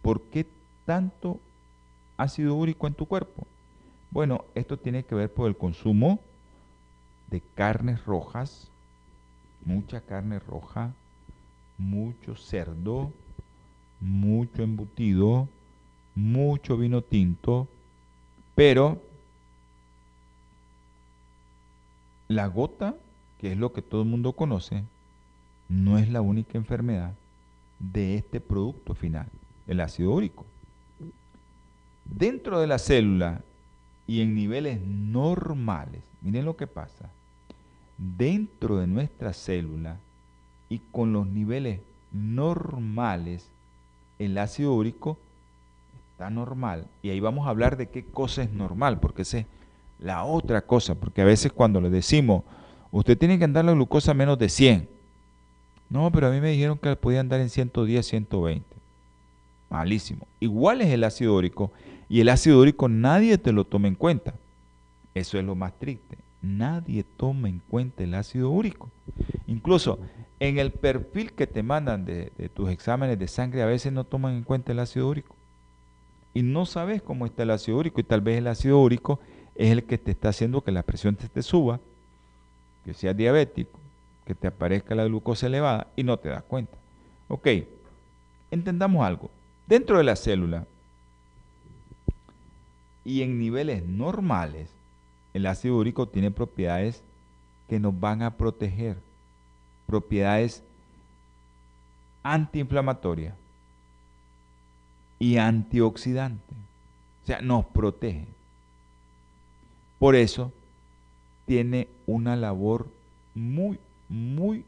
[0.02, 0.46] ¿Por qué
[0.86, 1.40] tanto
[2.18, 3.48] ácido úrico en tu cuerpo?
[4.12, 6.20] Bueno, esto tiene que ver por el consumo
[7.32, 8.70] de carnes rojas,
[9.66, 10.94] mucha carne roja,
[11.78, 13.12] mucho cerdo,
[14.00, 15.50] mucho embutido,
[16.16, 17.68] mucho vino tinto,
[18.56, 19.02] pero
[22.28, 22.96] la gota,
[23.40, 24.84] que es lo que todo el mundo conoce,
[25.70, 27.14] no es la única enfermedad
[27.80, 29.28] de este producto final,
[29.68, 30.46] el ácido úrico.
[32.06, 33.42] Dentro de la célula
[34.08, 37.10] y en niveles normales, miren lo que pasa,
[37.98, 39.98] dentro de nuestra célula
[40.70, 43.48] y con los niveles normales,
[44.20, 45.18] el ácido úrico
[46.12, 49.46] está normal, y ahí vamos a hablar de qué cosa es normal, porque esa es
[50.00, 52.44] la otra cosa, porque a veces cuando le decimos,
[52.92, 54.90] usted tiene que andar la glucosa menos de 100,
[55.90, 58.66] no, pero a mí me dijeron que podía andar en 110, 120.
[59.70, 60.28] Malísimo.
[60.40, 61.72] Igual es el ácido úrico,
[62.10, 64.34] y el ácido úrico nadie te lo toma en cuenta.
[65.16, 66.18] Eso es lo más triste.
[66.42, 68.90] Nadie toma en cuenta el ácido úrico.
[69.48, 70.00] Incluso
[70.40, 74.04] en el perfil que te mandan de, de tus exámenes de sangre a veces no
[74.04, 75.36] toman en cuenta el ácido úrico
[76.38, 79.20] y no sabes cómo está el ácido úrico y tal vez el ácido úrico
[79.58, 81.80] es el que te está haciendo que la presión te, suba,
[82.86, 83.80] que seas diabético,
[84.26, 86.78] que te aparezca la glucosa elevada y no te das cuenta.
[87.28, 87.48] Ok,
[88.52, 89.32] entendamos algo.
[89.66, 90.66] Dentro de la célula
[93.04, 94.70] y en niveles normales,
[95.34, 97.02] el ácido úrico tiene propiedades
[97.68, 98.98] que nos van a proteger,
[99.88, 100.64] propiedades
[102.22, 103.34] antiinflamatorias
[105.18, 106.54] y antioxidante.
[107.24, 108.37] O sea, nos protege.
[110.00, 110.52] Por eso
[111.46, 112.88] tiene una labor
[113.34, 113.80] muy,
[114.10, 114.64] muy,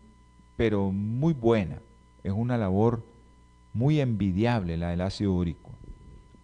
[0.57, 1.77] pero muy buena.
[2.23, 3.01] Es una labor
[3.73, 5.69] muy envidiable la del ácido úrico.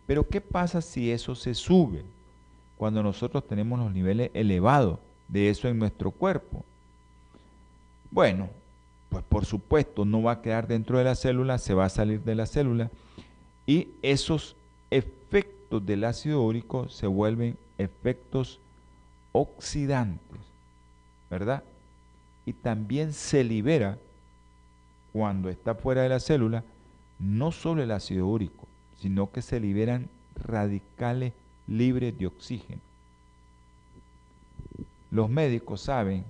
[0.05, 2.03] Pero ¿qué pasa si eso se sube
[2.77, 6.63] cuando nosotros tenemos los niveles elevados de eso en nuestro cuerpo?
[8.11, 8.49] Bueno,
[9.09, 12.21] pues por supuesto no va a quedar dentro de la célula, se va a salir
[12.21, 12.91] de la célula
[13.65, 14.55] y esos
[14.91, 18.59] efectos del ácido úrico se vuelven efectos
[19.35, 20.39] oxidantes,
[21.29, 21.61] ¿verdad?
[22.45, 23.97] Y también se libera
[25.11, 26.63] cuando está fuera de la célula
[27.19, 28.65] no solo el ácido úrico,
[29.01, 30.07] sino que se liberan
[30.41, 31.33] radicales
[31.67, 32.81] libres de oxígeno.
[35.11, 36.23] Los médicos saben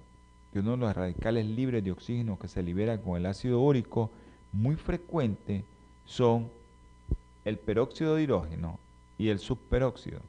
[0.52, 4.10] que uno de los radicales libres de oxígeno que se libera con el ácido úrico
[4.52, 5.64] muy frecuente
[6.06, 6.50] son
[7.44, 8.80] el peróxido de hidrógeno
[9.20, 10.20] y el subperóxido.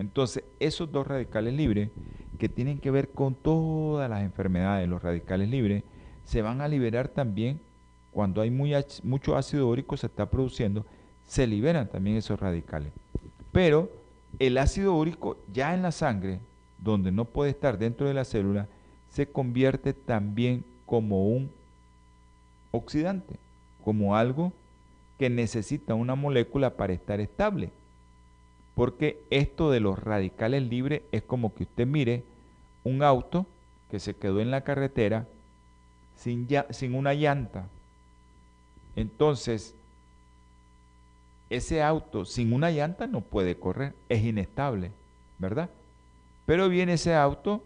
[0.00, 1.90] Entonces, esos dos radicales libres,
[2.38, 5.84] que tienen que ver con todas las enfermedades, los radicales libres,
[6.24, 7.60] se van a liberar también
[8.10, 10.86] cuando hay mucho ácido úrico se está produciendo,
[11.26, 12.92] se liberan también esos radicales.
[13.52, 13.90] Pero
[14.38, 16.40] el ácido úrico ya en la sangre,
[16.78, 18.68] donde no puede estar dentro de la célula,
[19.10, 21.50] se convierte también como un
[22.70, 23.36] oxidante,
[23.84, 24.52] como algo
[25.18, 27.70] que necesita una molécula para estar estable.
[28.80, 32.24] Porque esto de los radicales libres es como que usted mire
[32.82, 33.44] un auto
[33.90, 35.26] que se quedó en la carretera
[36.16, 37.66] sin, sin una llanta.
[38.96, 39.74] Entonces,
[41.50, 44.92] ese auto sin una llanta no puede correr, es inestable,
[45.38, 45.68] ¿verdad?
[46.46, 47.62] Pero viene ese auto,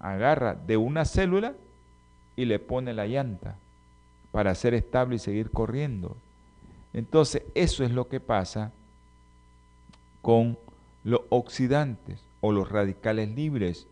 [0.00, 1.52] agarra de una célula
[2.36, 3.58] y le pone la llanta
[4.32, 6.16] para ser estable y seguir corriendo.
[6.94, 8.72] Entonces, eso es lo que pasa
[10.24, 10.56] con
[11.04, 13.86] los oxidantes o los radicales libres.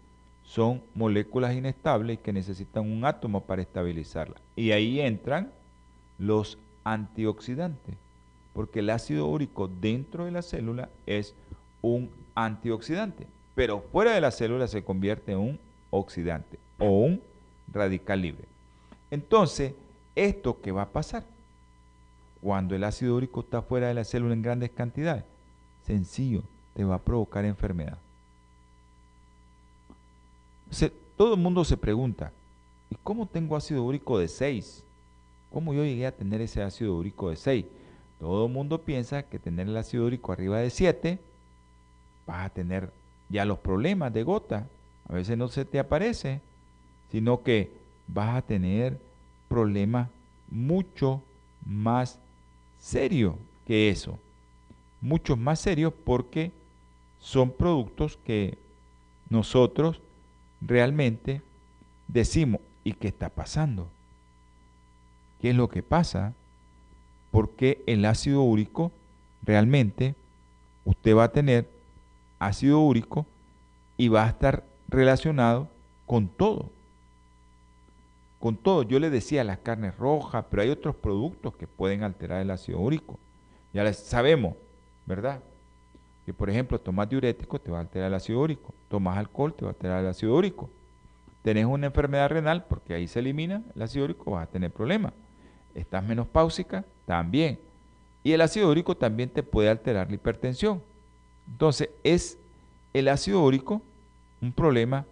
[0.45, 4.37] Son moléculas inestables que necesitan un átomo para estabilizarla.
[4.57, 5.53] Y ahí entran
[6.19, 7.97] los antioxidantes,
[8.55, 11.35] porque el ácido úrico dentro de la célula es
[11.83, 15.59] un antioxidante, pero fuera de la célula se convierte en un
[15.91, 17.21] oxidante o un
[17.71, 18.45] radical libre.
[19.11, 19.75] Entonces,
[20.17, 21.25] ¿esto qué va a pasar?
[22.41, 25.25] Cuando el ácido úrico está fuera de la célula en grandes cantidades,
[25.87, 26.43] sencillo,
[26.75, 27.99] te va a provocar enfermedad.
[31.17, 32.33] todo el mundo se pregunta,
[32.91, 34.83] ¿y cómo tengo ácido úrico de 6?
[35.53, 37.67] ¿Cómo yo llegué a tener ese ácido úrico de 6?
[38.19, 41.19] Todo el mundo piensa que tener el ácido úrico arriba de 7
[42.27, 42.91] vas a tener
[43.29, 44.67] ya los problemas de gota.
[45.09, 46.41] A veces no se te aparece,
[47.11, 47.71] sino que
[48.09, 48.99] vas a tener
[49.49, 50.09] problemas
[50.51, 51.23] mucho
[51.67, 52.19] más
[52.81, 54.19] serio que eso.
[55.03, 56.51] Mucho más serio porque
[57.21, 58.57] son productos que
[59.29, 60.01] nosotros
[60.63, 61.43] realmente
[62.09, 63.89] decimos, ¿y qué está pasando?
[65.41, 66.33] ¿Qué es lo que pasa?
[67.31, 68.91] Porque el ácido úrico
[69.43, 70.15] realmente
[70.87, 71.69] usted va a tener
[72.39, 73.27] ácido úrico
[73.99, 75.69] y va a estar relacionado
[76.07, 76.71] con todo
[78.43, 82.41] con todo, yo le decía las carnes rojas, pero hay otros productos que pueden alterar
[82.41, 83.17] el ácido úrico.
[83.73, 84.55] Ya sabemos,
[85.07, 85.41] ¿verdad?
[86.25, 89.65] Que por ejemplo, tomas diurético te va a alterar el ácido úrico, tomas alcohol te
[89.65, 90.71] va a alterar el ácido úrico.
[91.43, 95.13] Tenés una enfermedad renal, porque ahí se elimina el ácido úrico, vas a tener problemas.
[95.75, 97.59] Estás menopáusica, también.
[98.23, 100.81] Y el ácido úrico también te puede alterar la hipertensión.
[101.49, 102.39] Entonces, es
[102.93, 103.83] el ácido úrico
[104.41, 105.05] un problema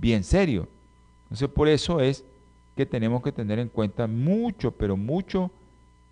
[0.00, 0.66] bien serio.
[1.24, 2.24] Entonces, por eso es
[2.76, 5.50] que tenemos que tener en cuenta mucho, pero mucho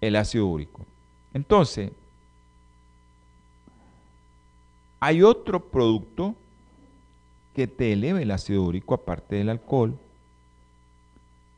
[0.00, 0.84] el ácido úrico.
[1.32, 1.90] Entonces,
[4.98, 6.34] Hay otro producto
[7.54, 9.98] que te eleve el ácido úrico aparte del alcohol.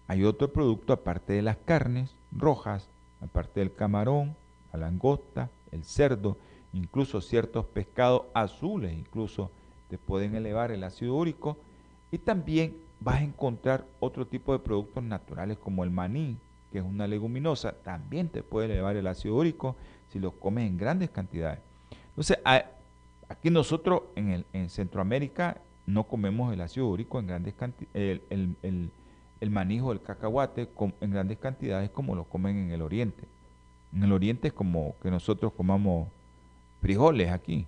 [0.08, 2.88] Hay otro producto aparte de las carnes rojas,
[3.20, 4.34] aparte del camarón,
[4.72, 6.36] la langosta, el cerdo,
[6.72, 9.50] incluso ciertos pescados azules, incluso
[9.88, 11.56] te pueden elevar el ácido úrico.
[12.10, 16.36] Y también vas a encontrar otro tipo de productos naturales como el maní,
[16.72, 19.76] que es una leguminosa, también te puede elevar el ácido úrico
[20.12, 21.60] si lo comes en grandes cantidades.
[22.10, 22.38] Entonces,
[23.28, 28.90] aquí nosotros en, en Centroamérica no comemos el ácido úrico en grandes cantidades, el, el,
[29.40, 30.68] el, maní o el cacahuate
[31.00, 33.24] en grandes cantidades como lo comen en el oriente.
[33.94, 36.08] En el oriente es como que nosotros comamos
[36.82, 37.66] frijoles aquí,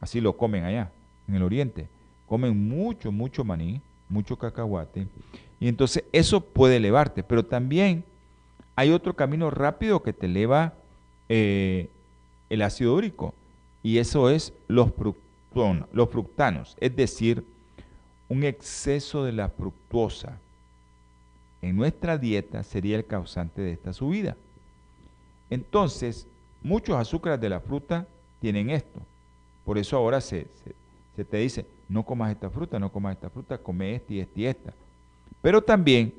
[0.00, 0.90] así lo comen allá,
[1.28, 1.88] en el oriente.
[2.26, 5.06] Comen mucho, mucho maní, mucho cacahuate,
[5.60, 8.04] y entonces eso puede elevarte, pero también
[8.76, 10.74] hay otro camino rápido que te eleva
[11.28, 11.90] eh,
[12.48, 13.34] el ácido úrico,
[13.82, 14.90] y eso es los,
[15.92, 17.44] los fructanos, es decir,
[18.28, 20.38] un exceso de la fructuosa
[21.62, 24.36] en nuestra dieta sería el causante de esta subida.
[25.50, 26.26] Entonces,
[26.62, 28.06] muchos azúcares de la fruta
[28.40, 29.00] tienen esto.
[29.64, 30.46] Por eso ahora se,
[31.16, 34.40] se, te dice, no comas esta fruta, no comas esta fruta, come esta y esta
[34.40, 34.72] y esta.
[35.42, 36.14] Pero también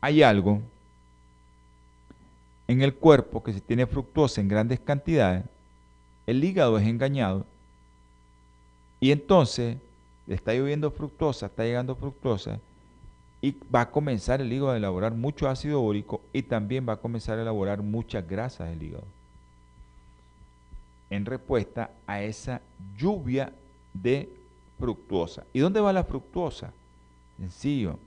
[0.00, 0.60] hay algo
[2.66, 5.44] en el cuerpo que si tiene fructuosa en grandes cantidades,
[6.26, 7.44] el hígado es engañado
[9.00, 9.78] y entonces
[10.28, 12.60] está lloviendo fructosa, está llegando fructosa,
[13.40, 16.98] y va a comenzar el hígado a elaborar mucho ácido úrico y también va a
[16.98, 19.04] comenzar a elaborar muchas grasas del hígado.
[21.10, 22.60] En respuesta a esa
[22.96, 23.52] lluvia
[23.92, 24.28] de
[24.78, 25.44] fructuosa.
[25.52, 26.72] ¿Y dónde va la fructuosa?
[27.38, 27.98] Sencillo.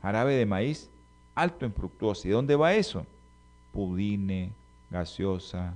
[0.00, 0.88] Jarabe de maíz
[1.34, 2.28] alto en fructuosa.
[2.28, 3.04] ¿Y dónde va eso?
[3.72, 4.52] Pudine,
[4.90, 5.74] gaseosa,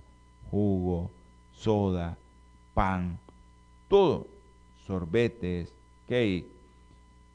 [0.51, 1.11] jugo,
[1.57, 2.17] soda,
[2.75, 3.19] pan,
[3.89, 4.27] todo
[4.87, 5.73] sorbetes,
[6.09, 6.47] cake,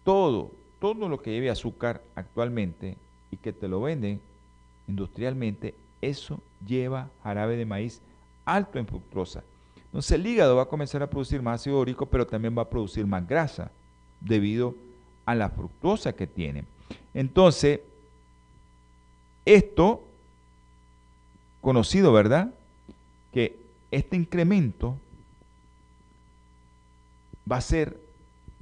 [0.03, 2.95] todo, todo lo que lleve azúcar actualmente
[3.31, 4.21] y que te lo venden
[4.87, 8.01] industrialmente, eso lleva jarabe de maíz
[8.45, 9.43] alto en fructosa.
[9.85, 12.69] Entonces el hígado va a comenzar a producir más ácido úrico, pero también va a
[12.69, 13.71] producir más grasa
[14.21, 14.75] debido
[15.25, 16.63] a la fructosa que tiene.
[17.13, 17.81] Entonces,
[19.45, 20.03] esto,
[21.61, 22.53] conocido, ¿verdad?
[23.91, 24.97] Este incremento
[27.51, 27.99] va a ser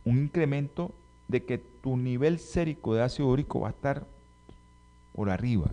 [0.05, 0.91] un incremento
[1.27, 4.05] de que tu nivel sérico de ácido úrico va a estar
[5.13, 5.71] por arriba.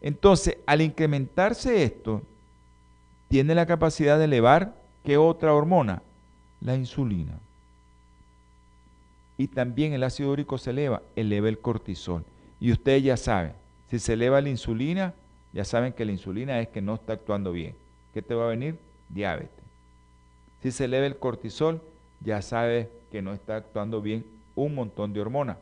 [0.00, 2.22] Entonces, al incrementarse esto,
[3.28, 6.02] tiene la capacidad de elevar, ¿qué otra hormona?
[6.60, 7.38] La insulina.
[9.38, 12.24] Y también el ácido úrico se eleva, eleva el cortisol.
[12.60, 13.52] Y ustedes ya saben,
[13.90, 15.14] si se eleva la insulina,
[15.52, 17.74] ya saben que la insulina es que no está actuando bien.
[18.16, 18.78] ¿Qué te va a venir?
[19.10, 19.50] Diabetes.
[20.62, 21.82] Si se eleva el cortisol,
[22.22, 25.58] ya sabes que no está actuando bien un montón de hormonas.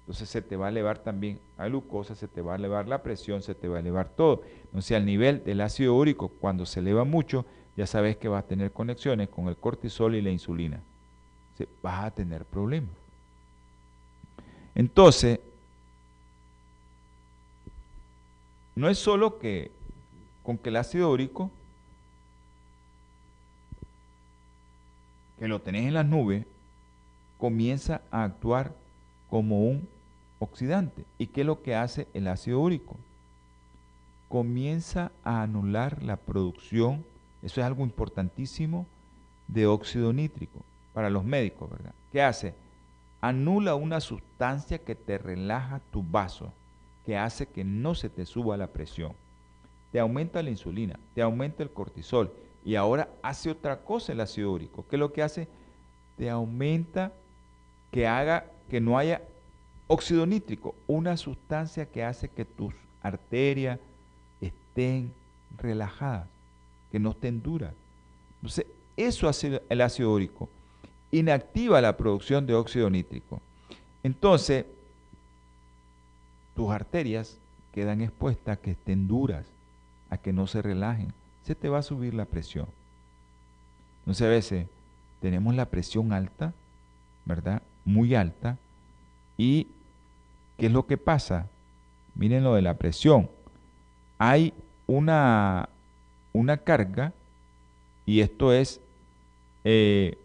[0.00, 3.04] Entonces se te va a elevar también la glucosa, se te va a elevar la
[3.04, 4.42] presión, se te va a elevar todo.
[4.64, 7.44] Entonces al nivel del ácido úrico, cuando se eleva mucho,
[7.76, 10.80] ya sabes que vas a tener conexiones con el cortisol y la insulina.
[11.82, 12.90] vas a tener problemas.
[14.74, 15.38] Entonces,
[18.74, 19.70] no es solo que
[20.42, 21.52] con que el ácido úrico
[25.42, 26.46] que lo tenés en las nubes,
[27.36, 28.72] comienza a actuar
[29.28, 29.88] como un
[30.38, 31.04] oxidante.
[31.18, 32.94] ¿Y qué es lo que hace el ácido úrico?
[34.28, 37.04] Comienza a anular la producción,
[37.42, 38.86] eso es algo importantísimo,
[39.48, 40.60] de óxido nítrico
[40.94, 41.92] para los médicos, ¿verdad?
[42.12, 42.54] ¿Qué hace?
[43.20, 46.52] Anula una sustancia que te relaja tu vaso,
[47.04, 49.12] que hace que no se te suba la presión.
[49.90, 52.32] Te aumenta la insulina, te aumenta el cortisol,
[52.64, 54.86] y ahora hace otra cosa el ácido úrico.
[54.88, 55.48] ¿Qué es lo que hace?
[56.16, 57.12] Te aumenta
[57.90, 59.22] que haga que no haya
[59.88, 63.78] óxido nítrico, una sustancia que hace que tus arterias
[64.40, 65.12] estén
[65.58, 66.28] relajadas,
[66.90, 67.74] que no estén duras.
[68.36, 70.48] Entonces, eso hace el ácido úrico.
[71.10, 73.40] Inactiva la producción de óxido nítrico.
[74.02, 74.64] Entonces,
[76.54, 77.38] tus arterias
[77.72, 79.46] quedan expuestas a que estén duras,
[80.10, 81.12] a que no se relajen
[81.44, 82.66] se te va a subir la presión.
[84.00, 84.66] Entonces a veces
[85.20, 86.52] tenemos la presión alta,
[87.24, 87.62] ¿verdad?
[87.84, 88.58] Muy alta.
[89.36, 89.66] ¿Y
[90.58, 91.46] qué es lo que pasa?
[92.14, 93.30] Miren lo de la presión.
[94.18, 94.52] Hay
[94.86, 95.68] una,
[96.32, 97.12] una carga
[98.04, 98.80] y esto es,
[99.64, 100.18] eh,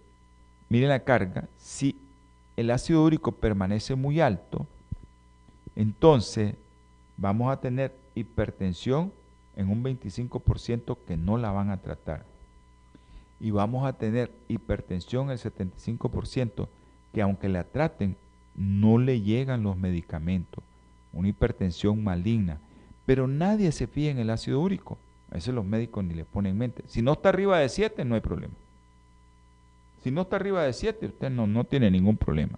[0.69, 1.95] miren la carga, si
[2.55, 4.65] el ácido úrico permanece muy alto,
[5.75, 6.55] entonces
[7.17, 9.11] vamos a tener hipertensión
[9.57, 12.23] en un 25% que no la van a tratar.
[13.39, 16.67] y vamos a tener hipertensión el 75%,
[17.13, 18.15] que aunque la traten,
[18.55, 20.63] no le llegan los medicamentos.
[21.13, 22.57] Una hipertensión maligna.
[23.05, 24.97] Pero nadie se fía en el ácido úrico.
[25.29, 26.83] A veces los médicos ni le ponen en mente.
[26.87, 28.55] Si no está arriba de 7, no hay problema.
[30.03, 32.57] Si no está arriba de 7, usted no, no tiene ningún problema.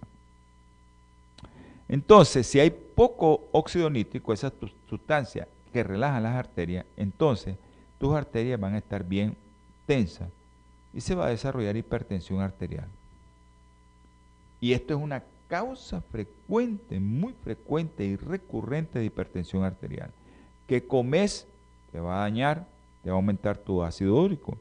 [1.88, 4.50] Entonces, si hay poco óxido nítrico, esa
[4.88, 7.56] sustancia que relaja las arterias, entonces
[7.98, 9.36] tus arterias van a estar bien
[9.86, 10.28] tensas
[10.92, 12.88] y se va a desarrollar hipertensión arterial.
[14.60, 20.10] Y esto es una causa frecuente, muy frecuente y recurrente de hipertensión arterial.
[20.66, 21.46] Que comes
[21.92, 22.66] te va a dañar,
[23.02, 24.56] te va a aumentar tu ácido úrico.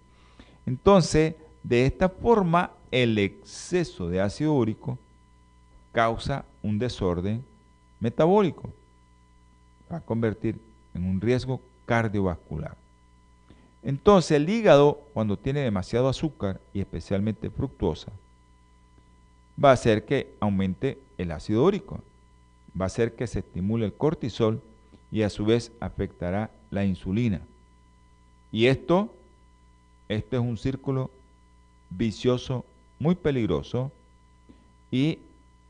[0.65, 4.97] Entonces, de esta forma, el exceso de ácido úrico
[5.91, 7.43] causa un desorden
[7.99, 8.69] metabólico.
[9.91, 10.59] Va a convertir
[10.99, 12.75] en un riesgo cardiovascular.
[13.81, 18.11] Entonces el hígado, cuando tiene demasiado azúcar y especialmente fructosa,
[19.63, 22.01] va a hacer que aumente el ácido úrico,
[22.79, 24.61] va a hacer que se estimule el cortisol
[25.11, 27.41] y a su vez afectará la insulina.
[28.51, 29.13] Y esto,
[30.09, 31.09] esto es un círculo
[31.89, 32.65] vicioso
[32.99, 33.91] muy peligroso
[34.91, 35.19] y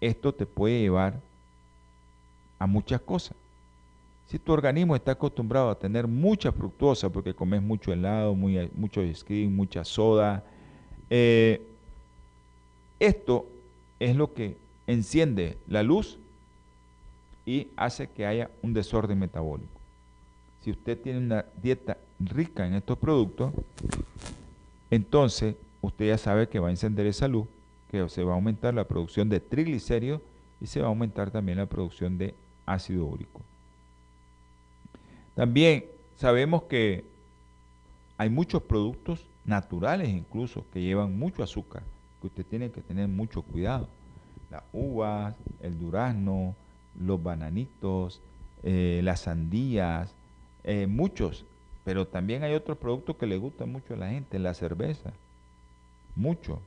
[0.02, 1.20] esto te puede llevar
[2.58, 3.36] a muchas cosas.
[4.30, 9.56] Si tu organismo está acostumbrado a tener mucha fructosa porque comes mucho helado, mucho skin,
[9.56, 10.44] mucha soda,
[11.10, 11.60] eh,
[13.00, 13.48] esto
[14.00, 14.56] es lo que
[14.86, 16.20] enciende la luz
[17.44, 19.72] y hace que haya un desorden metabólico.
[20.62, 23.52] Si usted tiene una dieta rica en estos productos,
[24.92, 27.48] entonces usted ya sabe que va a encender esa luz,
[27.90, 30.22] que se va a aumentar la producción de triglicéridos
[30.62, 32.36] y se va a aumentar también la producción de
[32.68, 33.42] ácido úrico.
[35.40, 35.86] También
[36.18, 37.06] sabemos que
[38.18, 41.82] hay muchos productos naturales incluso que llevan mucho azúcar,
[42.20, 43.88] que usted tiene que tener mucho cuidado.
[44.52, 46.58] Las uvas, el durazno,
[47.00, 48.20] los bananitos,
[48.64, 50.14] eh, las sandías,
[50.66, 51.46] eh, muchos,
[51.86, 55.14] pero también hay otros productos que le gustan mucho a la gente, la cerveza,
[56.18, 56.60] mucho.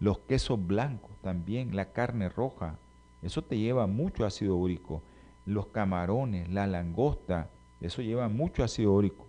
[0.00, 2.78] Los quesos blancos también, la carne roja,
[3.22, 5.02] eso te lleva mucho ácido úrico.
[5.44, 7.50] Los camarones, la langosta,
[7.86, 9.26] eso lleva mucho ácido úrico.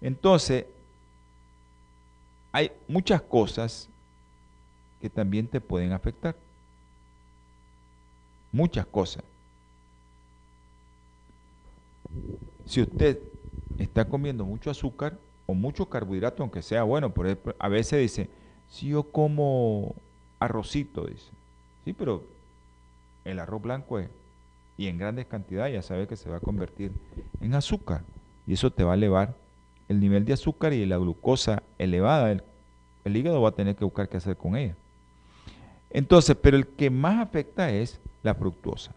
[0.00, 0.66] Entonces,
[2.52, 3.88] hay muchas cosas
[5.00, 6.36] que también te pueden afectar.
[8.52, 9.24] Muchas cosas.
[12.66, 13.18] Si usted
[13.78, 18.30] está comiendo mucho azúcar o mucho carbohidrato, aunque sea bueno, por ejemplo, a veces dice,
[18.70, 19.94] si yo como
[20.38, 21.30] arrocito, dice,
[21.84, 22.24] sí, pero
[23.24, 24.08] el arroz blanco es,
[24.76, 26.92] y en grandes cantidades ya sabe que se va a convertir
[27.40, 28.02] en azúcar,
[28.46, 29.34] y eso te va a elevar
[29.88, 32.32] el nivel de azúcar y la glucosa elevada,
[33.04, 34.74] el, hígado va a tener que buscar qué hacer con ella.
[35.90, 38.94] Entonces, pero el que más afecta es la fructosa.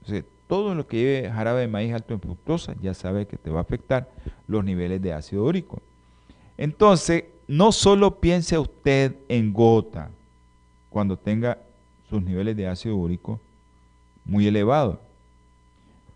[0.00, 3.50] Entonces, todo lo que lleve jarabe de maíz alto en fructosa, ya sabe que te
[3.50, 4.10] va a afectar
[4.46, 5.80] los niveles de ácido úrico.
[6.58, 10.10] Entonces, no solo piense usted en gota
[10.90, 11.58] cuando tenga
[12.10, 13.40] sus niveles de ácido úrico
[14.24, 14.98] muy elevados.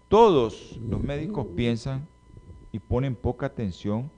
[0.08, 2.06] Todos los médicos piensan
[2.72, 4.10] y ponen poca atención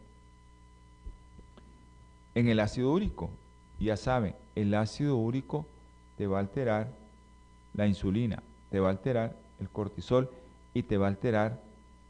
[2.35, 3.31] en el ácido úrico.
[3.79, 5.67] Ya saben, el ácido úrico
[6.17, 6.93] te va a alterar
[7.75, 10.31] la insulina, te va a alterar el cortisol
[10.75, 11.61] y te va a alterar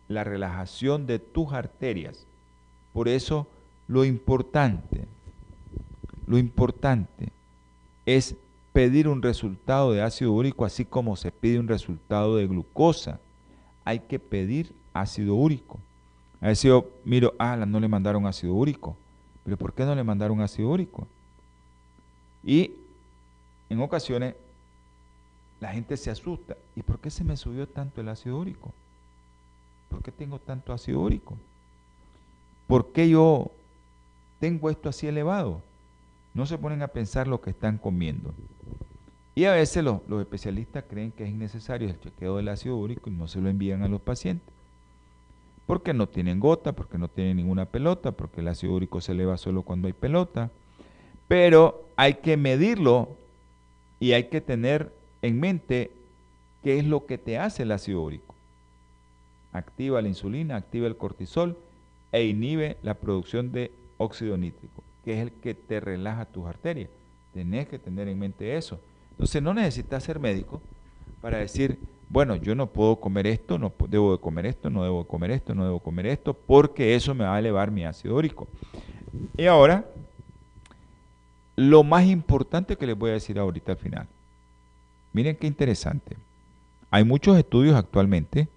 [0.09, 2.27] la relajación de tus arterias.
[2.93, 3.47] Por eso
[3.89, 5.07] lo importante,
[6.27, 7.31] lo importante
[8.07, 8.35] es
[8.73, 13.21] pedir un resultado de ácido úrico así como se pide un resultado de glucosa.
[13.85, 15.79] Hay que pedir ácido úrico.
[16.41, 18.97] A veces yo miro, ah, no le mandaron ácido úrico.
[19.45, 21.07] Pero ¿por qué no le mandaron ácido úrico?
[22.45, 22.73] Y
[23.69, 24.35] en ocasiones
[25.61, 26.57] la gente se asusta.
[26.77, 28.73] ¿Y por qué se me subió tanto el ácido úrico?
[29.89, 31.37] ¿Por qué tengo tanto ácido úrico?
[32.67, 33.51] ¿Por qué yo
[34.39, 35.61] tengo esto así elevado?
[36.35, 38.33] No se ponen a pensar lo que están comiendo.
[39.35, 43.13] Y a veces los, especialistas creen que es innecesario el chequeo del ácido úrico y
[43.13, 44.49] no se lo envían a los pacientes.
[45.67, 49.37] Porque no tienen gota, porque no tienen ninguna pelota, porque el ácido úrico se eleva
[49.37, 50.51] solo cuando hay pelota.
[51.29, 53.09] Pero hay que medirlo
[54.01, 55.91] y hay que tener en mente
[56.65, 58.35] qué es lo que te hace el ácido úrico.
[59.53, 61.57] Activa la insulina, activa el cortisol
[62.13, 66.91] e inhibe la producción de óxido nítrico, que es el que te relaja tus arterias.
[67.33, 68.81] Tenés que tener en mente eso.
[69.13, 70.61] Entonces no necesitas ser médico
[71.21, 71.79] para decir,
[72.09, 75.31] bueno, yo no puedo comer esto, no debo de comer esto, no debo de comer
[75.31, 78.49] esto, no debo comer esto, porque eso me va a elevar mi ácido úrico.
[79.37, 79.85] Y ahora,
[81.57, 84.07] lo más importante que les voy a decir ahorita al final.
[85.13, 86.17] Miren qué interesante.
[86.91, 88.49] Hay muchos estudios actualmente,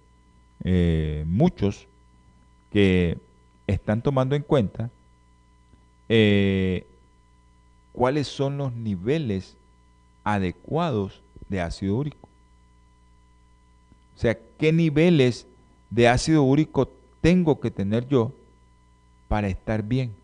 [0.64, 1.86] eh, muchos,
[2.72, 3.18] que
[3.66, 4.90] están tomando en cuenta
[6.08, 6.86] eh,
[7.92, 9.56] cuáles son los niveles
[10.24, 12.28] adecuados de ácido úrico.
[14.16, 15.46] O sea, qué niveles
[15.90, 16.90] de ácido úrico
[17.20, 18.32] tengo que tener yo
[19.28, 20.14] para estar bien.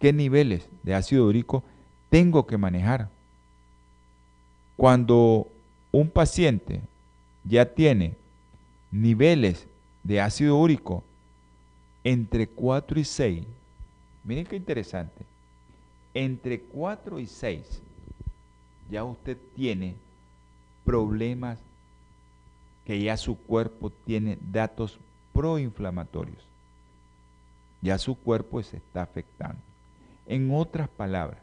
[0.00, 1.64] ¿Qué niveles de ácido úrico
[2.10, 3.08] tengo que manejar?
[4.76, 5.48] Cuando
[5.90, 6.80] un paciente
[7.44, 8.14] ya tiene
[8.90, 9.66] niveles
[10.04, 11.02] de ácido úrico
[12.04, 13.44] entre 4 y 6,
[14.28, 15.24] miren qué interesante,
[16.12, 17.82] entre 4 y 6
[18.90, 19.94] ya usted tiene
[20.84, 21.58] problemas
[22.84, 24.98] que ya su cuerpo tiene datos
[25.32, 26.42] proinflamatorios.
[27.80, 29.60] Ya su cuerpo se está afectando.
[30.26, 31.40] En otras palabras,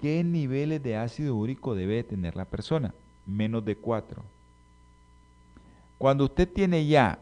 [0.00, 2.92] ¿qué niveles de ácido úrico debe tener la persona?
[3.24, 4.22] Menos de 4.
[5.98, 7.18] Cuando usted tiene ya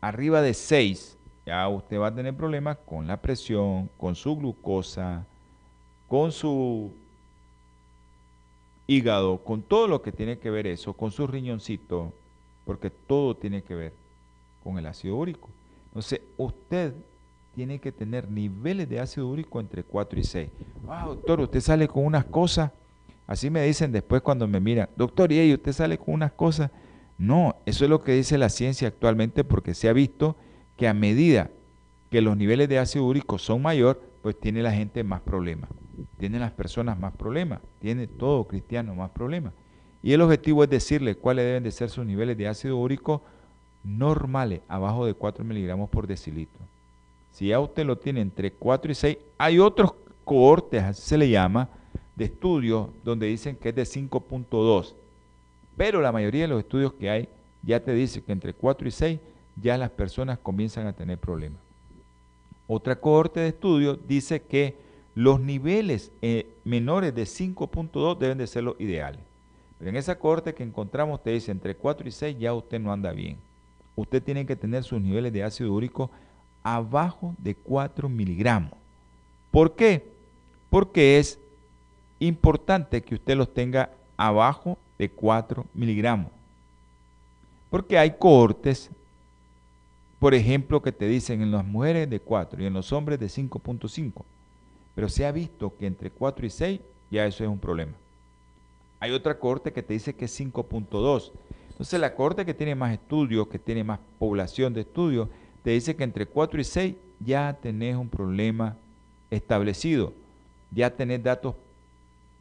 [0.00, 1.16] arriba de 6,
[1.46, 5.24] ya usted va a tener problemas con la presión, con su glucosa,
[6.08, 6.92] con su
[8.86, 12.12] hígado, con todo lo que tiene que ver eso, con su riñoncito,
[12.64, 13.92] porque todo tiene que ver
[14.62, 15.48] con el ácido úrico.
[15.86, 16.94] Entonces, usted
[17.54, 20.50] tiene que tener niveles de ácido úrico entre 4 y 6.
[20.88, 22.70] Ah, doctor, usted sale con unas cosas,
[23.26, 26.70] así me dicen después cuando me miran, doctor, ¿y usted sale con unas cosas?
[27.18, 30.36] No, eso es lo que dice la ciencia actualmente porque se ha visto
[30.80, 31.48] que a medida
[32.10, 35.70] que los niveles de ácido úrico son mayor, pues tiene la gente más problemas
[36.18, 39.52] tienen las personas más problemas, tiene todo cristiano más problemas.
[40.02, 43.22] Y el objetivo es decirle cuáles deben de ser sus niveles de ácido úrico
[43.84, 46.60] normales, abajo de 4 miligramos por decilitro.
[47.32, 51.28] Si ya usted lo tiene entre 4 y 6, hay otros cohortes, así se le
[51.28, 51.68] llama,
[52.16, 54.94] de estudios donde dicen que es de 5.2.
[55.76, 57.28] Pero la mayoría de los estudios que hay
[57.62, 59.20] ya te dice que entre 4 y 6
[59.60, 61.60] ya las personas comienzan a tener problemas.
[62.66, 64.76] Otra cohorte de estudios dice que
[65.14, 69.20] los niveles eh, menores de 5.2 deben de ser los ideales.
[69.78, 72.92] Pero en esa corte que encontramos te dice entre 4 y 6 ya usted no
[72.92, 73.38] anda bien.
[73.96, 76.10] Usted tiene que tener sus niveles de ácido úrico
[76.62, 78.72] abajo de 4 miligramos.
[79.50, 80.04] ¿Por qué?
[80.68, 81.38] Porque es
[82.18, 86.30] importante que usted los tenga abajo de 4 miligramos.
[87.70, 88.90] Porque hay cohortes,
[90.20, 93.26] por ejemplo, que te dicen en las mujeres de 4 y en los hombres de
[93.26, 94.22] 5.5.
[94.94, 97.92] Pero se ha visto que entre 4 y 6 ya eso es un problema.
[99.00, 101.32] Hay otra corte que te dice que es 5.2.
[101.70, 105.28] Entonces la corte que tiene más estudios, que tiene más población de estudios,
[105.64, 108.76] te dice que entre 4 y 6 ya tenés un problema
[109.30, 110.12] establecido.
[110.70, 111.54] Ya tenés datos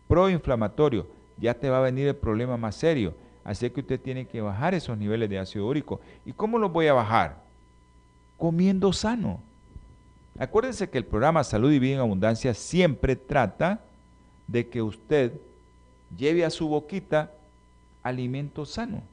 [0.10, 1.06] proinflamatorios.
[1.38, 3.14] Ya te va a venir el problema más serio.
[3.46, 6.02] Así que usted tiene que bajar esos niveles de ácido úrico.
[6.26, 7.49] ¿Y cómo los voy a bajar?
[8.40, 9.42] Comiendo sano.
[10.40, 13.82] Acuérdense que el programa Salud y Vida en Abundancia siempre trata
[14.48, 15.34] de que usted
[16.18, 17.32] lleve a su boquita
[18.02, 19.04] alimento sano.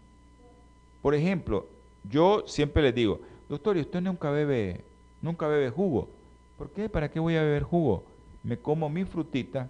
[1.03, 1.67] Por ejemplo,
[2.09, 4.83] yo siempre le digo, doctor, ¿y usted nunca bebe,
[5.21, 6.09] nunca bebe jugo?
[6.57, 6.89] ¿Por qué?
[6.89, 8.05] ¿Para qué voy a beber jugo?
[8.45, 9.69] Me como mi frutita,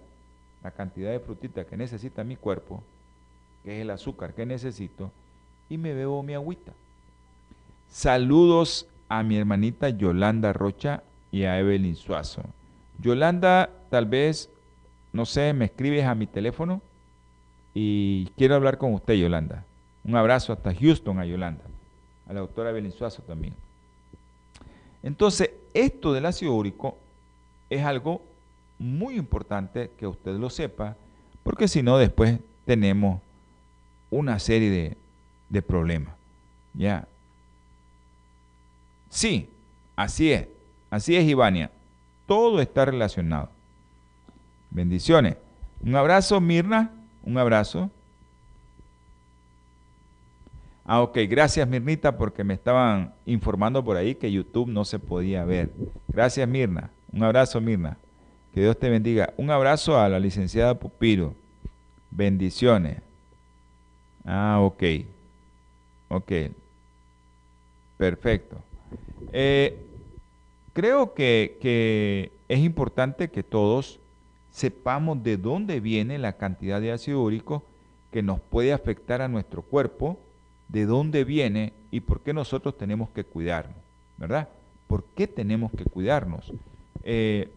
[0.63, 2.83] la cantidad de frutita que necesita mi cuerpo,
[3.63, 5.11] que es el azúcar que necesito,
[5.67, 6.73] y me bebo mi agüita.
[7.89, 12.43] Saludos a mi hermanita Yolanda Rocha y a Evelyn Suazo.
[12.99, 14.49] Yolanda, tal vez,
[15.13, 16.81] no sé, me escribes a mi teléfono
[17.73, 19.63] y quiero hablar con usted, Yolanda.
[20.03, 21.63] Un abrazo hasta Houston a Yolanda,
[22.27, 23.53] a la doctora Evelyn Suazo también.
[25.03, 26.97] Entonces, esto del ácido úrico
[27.69, 28.21] es algo
[28.79, 30.95] muy importante que usted lo sepa,
[31.43, 33.21] porque si no, después tenemos
[34.09, 34.97] una serie de,
[35.49, 36.15] de problemas.
[36.73, 37.07] ¿Ya?
[39.17, 39.49] Sí,
[39.95, 40.47] así es.
[40.91, 41.71] Así es, Ivania.
[42.27, 43.49] Todo está relacionado.
[44.69, 45.37] Bendiciones.
[45.81, 46.91] Un abrazo, Mirna.
[47.23, 47.89] Un abrazo.
[50.85, 51.17] Ah, ok.
[51.27, 55.71] Gracias, Mirnita, porque me estaban informando por ahí que YouTube no se podía ver.
[56.09, 56.91] Gracias, Mirna.
[57.11, 57.97] Un abrazo, Mirna.
[58.53, 59.33] Que Dios te bendiga.
[59.37, 61.33] Un abrazo a la licenciada Pupiro.
[62.11, 63.01] Bendiciones.
[64.23, 64.83] Ah, ok.
[66.09, 66.31] Ok.
[67.97, 68.61] Perfecto.
[69.33, 69.83] Eh,
[70.77, 73.99] Creo que, es importante que todos
[74.51, 77.63] sepamos de dónde viene la cantidad de ácido úrico
[78.11, 80.19] que nos puede afectar a nuestro cuerpo,
[80.67, 83.75] de dónde viene y por qué nosotros tenemos que cuidarnos,
[84.17, 84.49] ¿verdad?
[84.85, 86.53] ¿Por qué tenemos que cuidarnos?
[87.01, 87.49] Eh,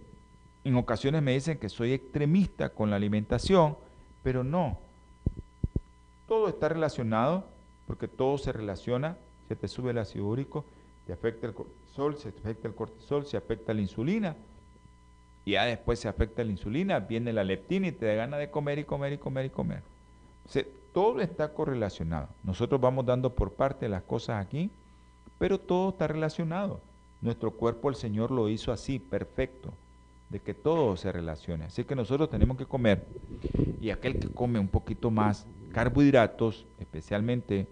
[0.65, 3.77] en ocasiones me dicen que soy extremista con la alimentación,
[4.23, 4.79] pero no.
[6.27, 7.45] Todo está relacionado
[7.87, 9.19] porque todo se relaciona.
[9.47, 10.65] Se te sube el ácido úrico,
[11.11, 14.37] te afecta el cortisol, se afecta el cortisol, se afecta la insulina.
[15.45, 18.49] Y ya después se afecta la insulina, viene la leptina y te da ganas de
[18.49, 19.83] comer y comer y comer y comer.
[20.93, 22.29] todo está correlacionado.
[22.45, 24.71] Nosotros vamos dando por parte las cosas aquí,
[25.37, 26.81] pero todo está relacionado.
[27.23, 29.73] Nuestro cuerpo el Señor lo hizo así, perfecto
[30.29, 31.65] de que todo se relacione.
[31.65, 33.05] Así que nosotros tenemos que comer
[33.81, 37.67] y aquel que come un poquito más carbohidratos, especialmente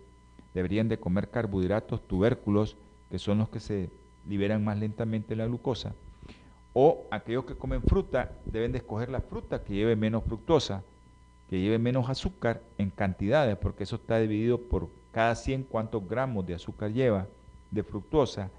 [0.54, 2.76] deberían de comer carbohidratos tubérculos,
[3.10, 3.90] que son los que se
[4.28, 5.94] liberan más lentamente la glucosa,
[6.74, 10.82] o aquellos que comen fruta deben de escoger la fruta que lleve menos fructosa,
[11.48, 16.46] que lleve menos azúcar en cantidades, porque eso está dividido por cada 100 cuántos gramos
[16.46, 17.26] de azúcar lleva
[17.70, 18.50] de fructosa.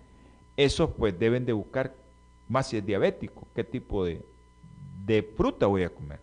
[0.57, 1.93] Esos pues deben de buscar
[2.49, 4.21] más si es diabético, qué tipo de,
[5.37, 6.19] fruta voy a comer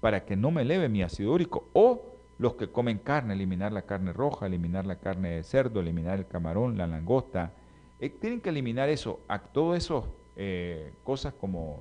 [0.00, 1.68] para que no me eleve mi ácido úrico.
[1.72, 2.09] O
[2.40, 6.26] los que comen carne, eliminar la carne roja, eliminar la carne de cerdo, eliminar el
[6.26, 7.52] camarón, la langosta.
[8.00, 11.78] Eh, tienen que eliminar eso, a todo eso eh, cosas como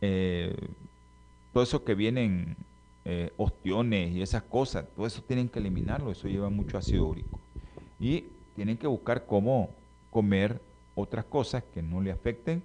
[0.00, 0.54] eh,
[1.52, 2.56] todo eso que vienen
[3.36, 7.38] ostiones y esas cosas, todo eso tienen que eliminarlo, eso lleva mucho ácido úrico.
[7.98, 9.70] Y tienen que buscar cómo
[10.10, 10.60] comer
[10.94, 12.62] otras cosas que no le afecten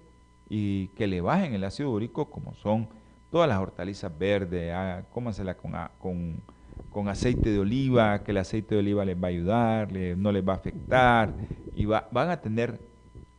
[0.48, 2.88] y que le bajen el ácido úrico, como son
[3.30, 6.40] todas las hortalizas verdes, ah, cómansela con, con,
[6.90, 10.46] con, aceite de oliva, que el aceite de oliva les va a ayudar, no les
[10.46, 11.32] va a afectar
[11.74, 12.80] y van a tener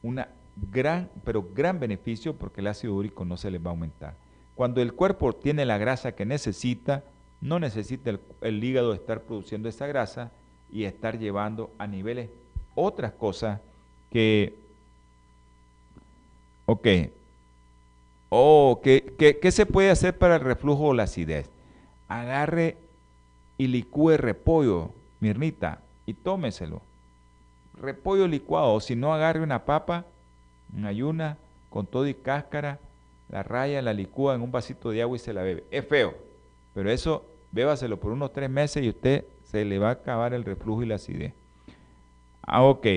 [0.01, 0.29] una
[0.71, 4.15] gran, pero gran beneficio porque el ácido úrico no se les va a aumentar.
[4.55, 7.03] Cuando el cuerpo tiene la grasa que necesita,
[7.41, 10.31] no necesita el, el hígado estar produciendo esa grasa
[10.71, 12.29] y estar llevando a niveles
[12.75, 13.59] otras cosas
[14.11, 14.61] que
[16.71, 16.87] Ok.
[18.33, 21.49] Oh, ¿qué, se puede hacer para el reflujo o la acidez?
[22.07, 22.77] Agarre
[23.57, 26.81] y licúe repollo, Mirnita, y tómeselo.
[27.77, 30.05] Repollo licuado, si no, agarre una papa
[30.73, 31.35] en ayuna
[31.69, 32.79] con todo y cáscara,
[33.27, 35.65] la raya, la licúa en un vasito de agua y se la bebe.
[35.69, 36.15] Es feo,
[36.73, 40.45] pero eso bébaselo por unos tres meses y usted se le va a acabar el
[40.45, 41.33] reflujo y la acidez.
[42.43, 42.87] Ah, ok.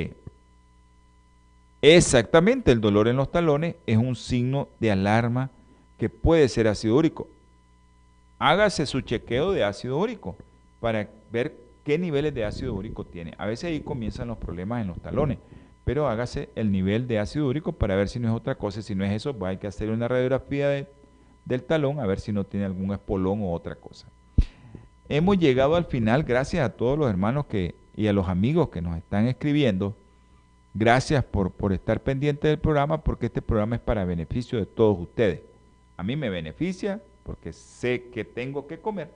[1.87, 5.51] Exactamente, el dolor en los talones es un signo de alarma
[5.99, 7.29] que puede ser ácido úrico.
[8.39, 10.35] Hágase su chequeo de ácido úrico
[10.81, 11.55] para ver
[11.85, 13.35] qué niveles de ácido úrico tiene.
[13.37, 15.37] A veces ahí comienzan los problemas en los talones,
[15.85, 18.81] pero hágase el nivel de ácido úrico para ver si no es otra cosa.
[18.81, 20.87] Si no es eso, pues hay que hacer una radiografía
[21.45, 24.07] del talón a ver si no tiene algún espolón o otra cosa.
[25.11, 28.81] Hemos llegado al final, gracias a todos los hermanos que, y a los amigos que
[28.81, 29.95] nos están escribiendo
[30.75, 34.99] Gracias por, por estar pendiente del programa porque este programa es para beneficio de todos
[34.99, 35.41] ustedes.
[35.97, 39.09] A mí me beneficia porque sé que tengo que comer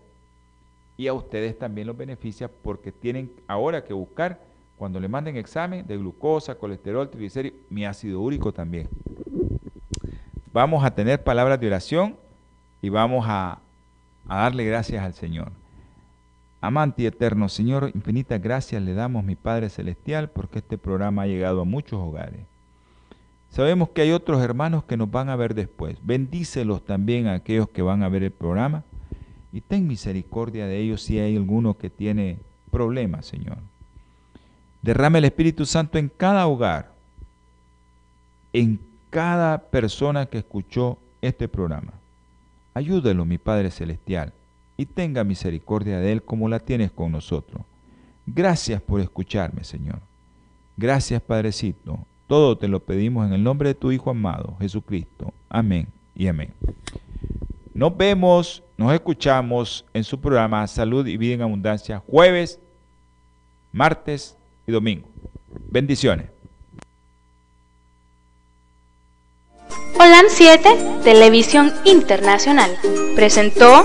[0.96, 4.40] y a ustedes también los beneficia porque tienen ahora que buscar
[4.76, 8.88] cuando le manden examen de glucosa, colesterol, triglicéridos, mi ácido úrico también.
[10.52, 12.16] Vamos a tener palabras de oración
[12.80, 13.58] y vamos a,
[14.28, 15.50] a darle gracias al Señor.
[16.60, 21.26] Amante y eterno Señor, infinitas gracias le damos, mi Padre Celestial, porque este programa ha
[21.26, 22.40] llegado a muchos hogares.
[23.50, 25.96] Sabemos que hay otros hermanos que nos van a ver después.
[26.02, 28.82] Bendícelos también a aquellos que van a ver el programa
[29.52, 32.38] y ten misericordia de ellos si hay alguno que tiene
[32.70, 33.58] problemas, Señor.
[34.82, 36.92] Derrame el Espíritu Santo en cada hogar,
[38.52, 38.80] en
[39.10, 41.92] cada persona que escuchó este programa.
[42.74, 44.32] Ayúdalo, mi Padre Celestial
[44.78, 47.62] y tenga misericordia de él como la tienes con nosotros.
[48.24, 49.98] Gracias por escucharme, Señor.
[50.76, 51.98] Gracias, Padrecito.
[52.28, 55.34] Todo te lo pedimos en el nombre de tu Hijo amado, Jesucristo.
[55.50, 56.54] Amén y amén.
[57.74, 62.60] Nos vemos, nos escuchamos en su programa Salud y Vida en Abundancia, jueves,
[63.72, 65.08] martes y domingo.
[65.70, 66.26] Bendiciones.
[69.98, 72.70] Holan 7, Televisión Internacional,
[73.16, 73.84] presentó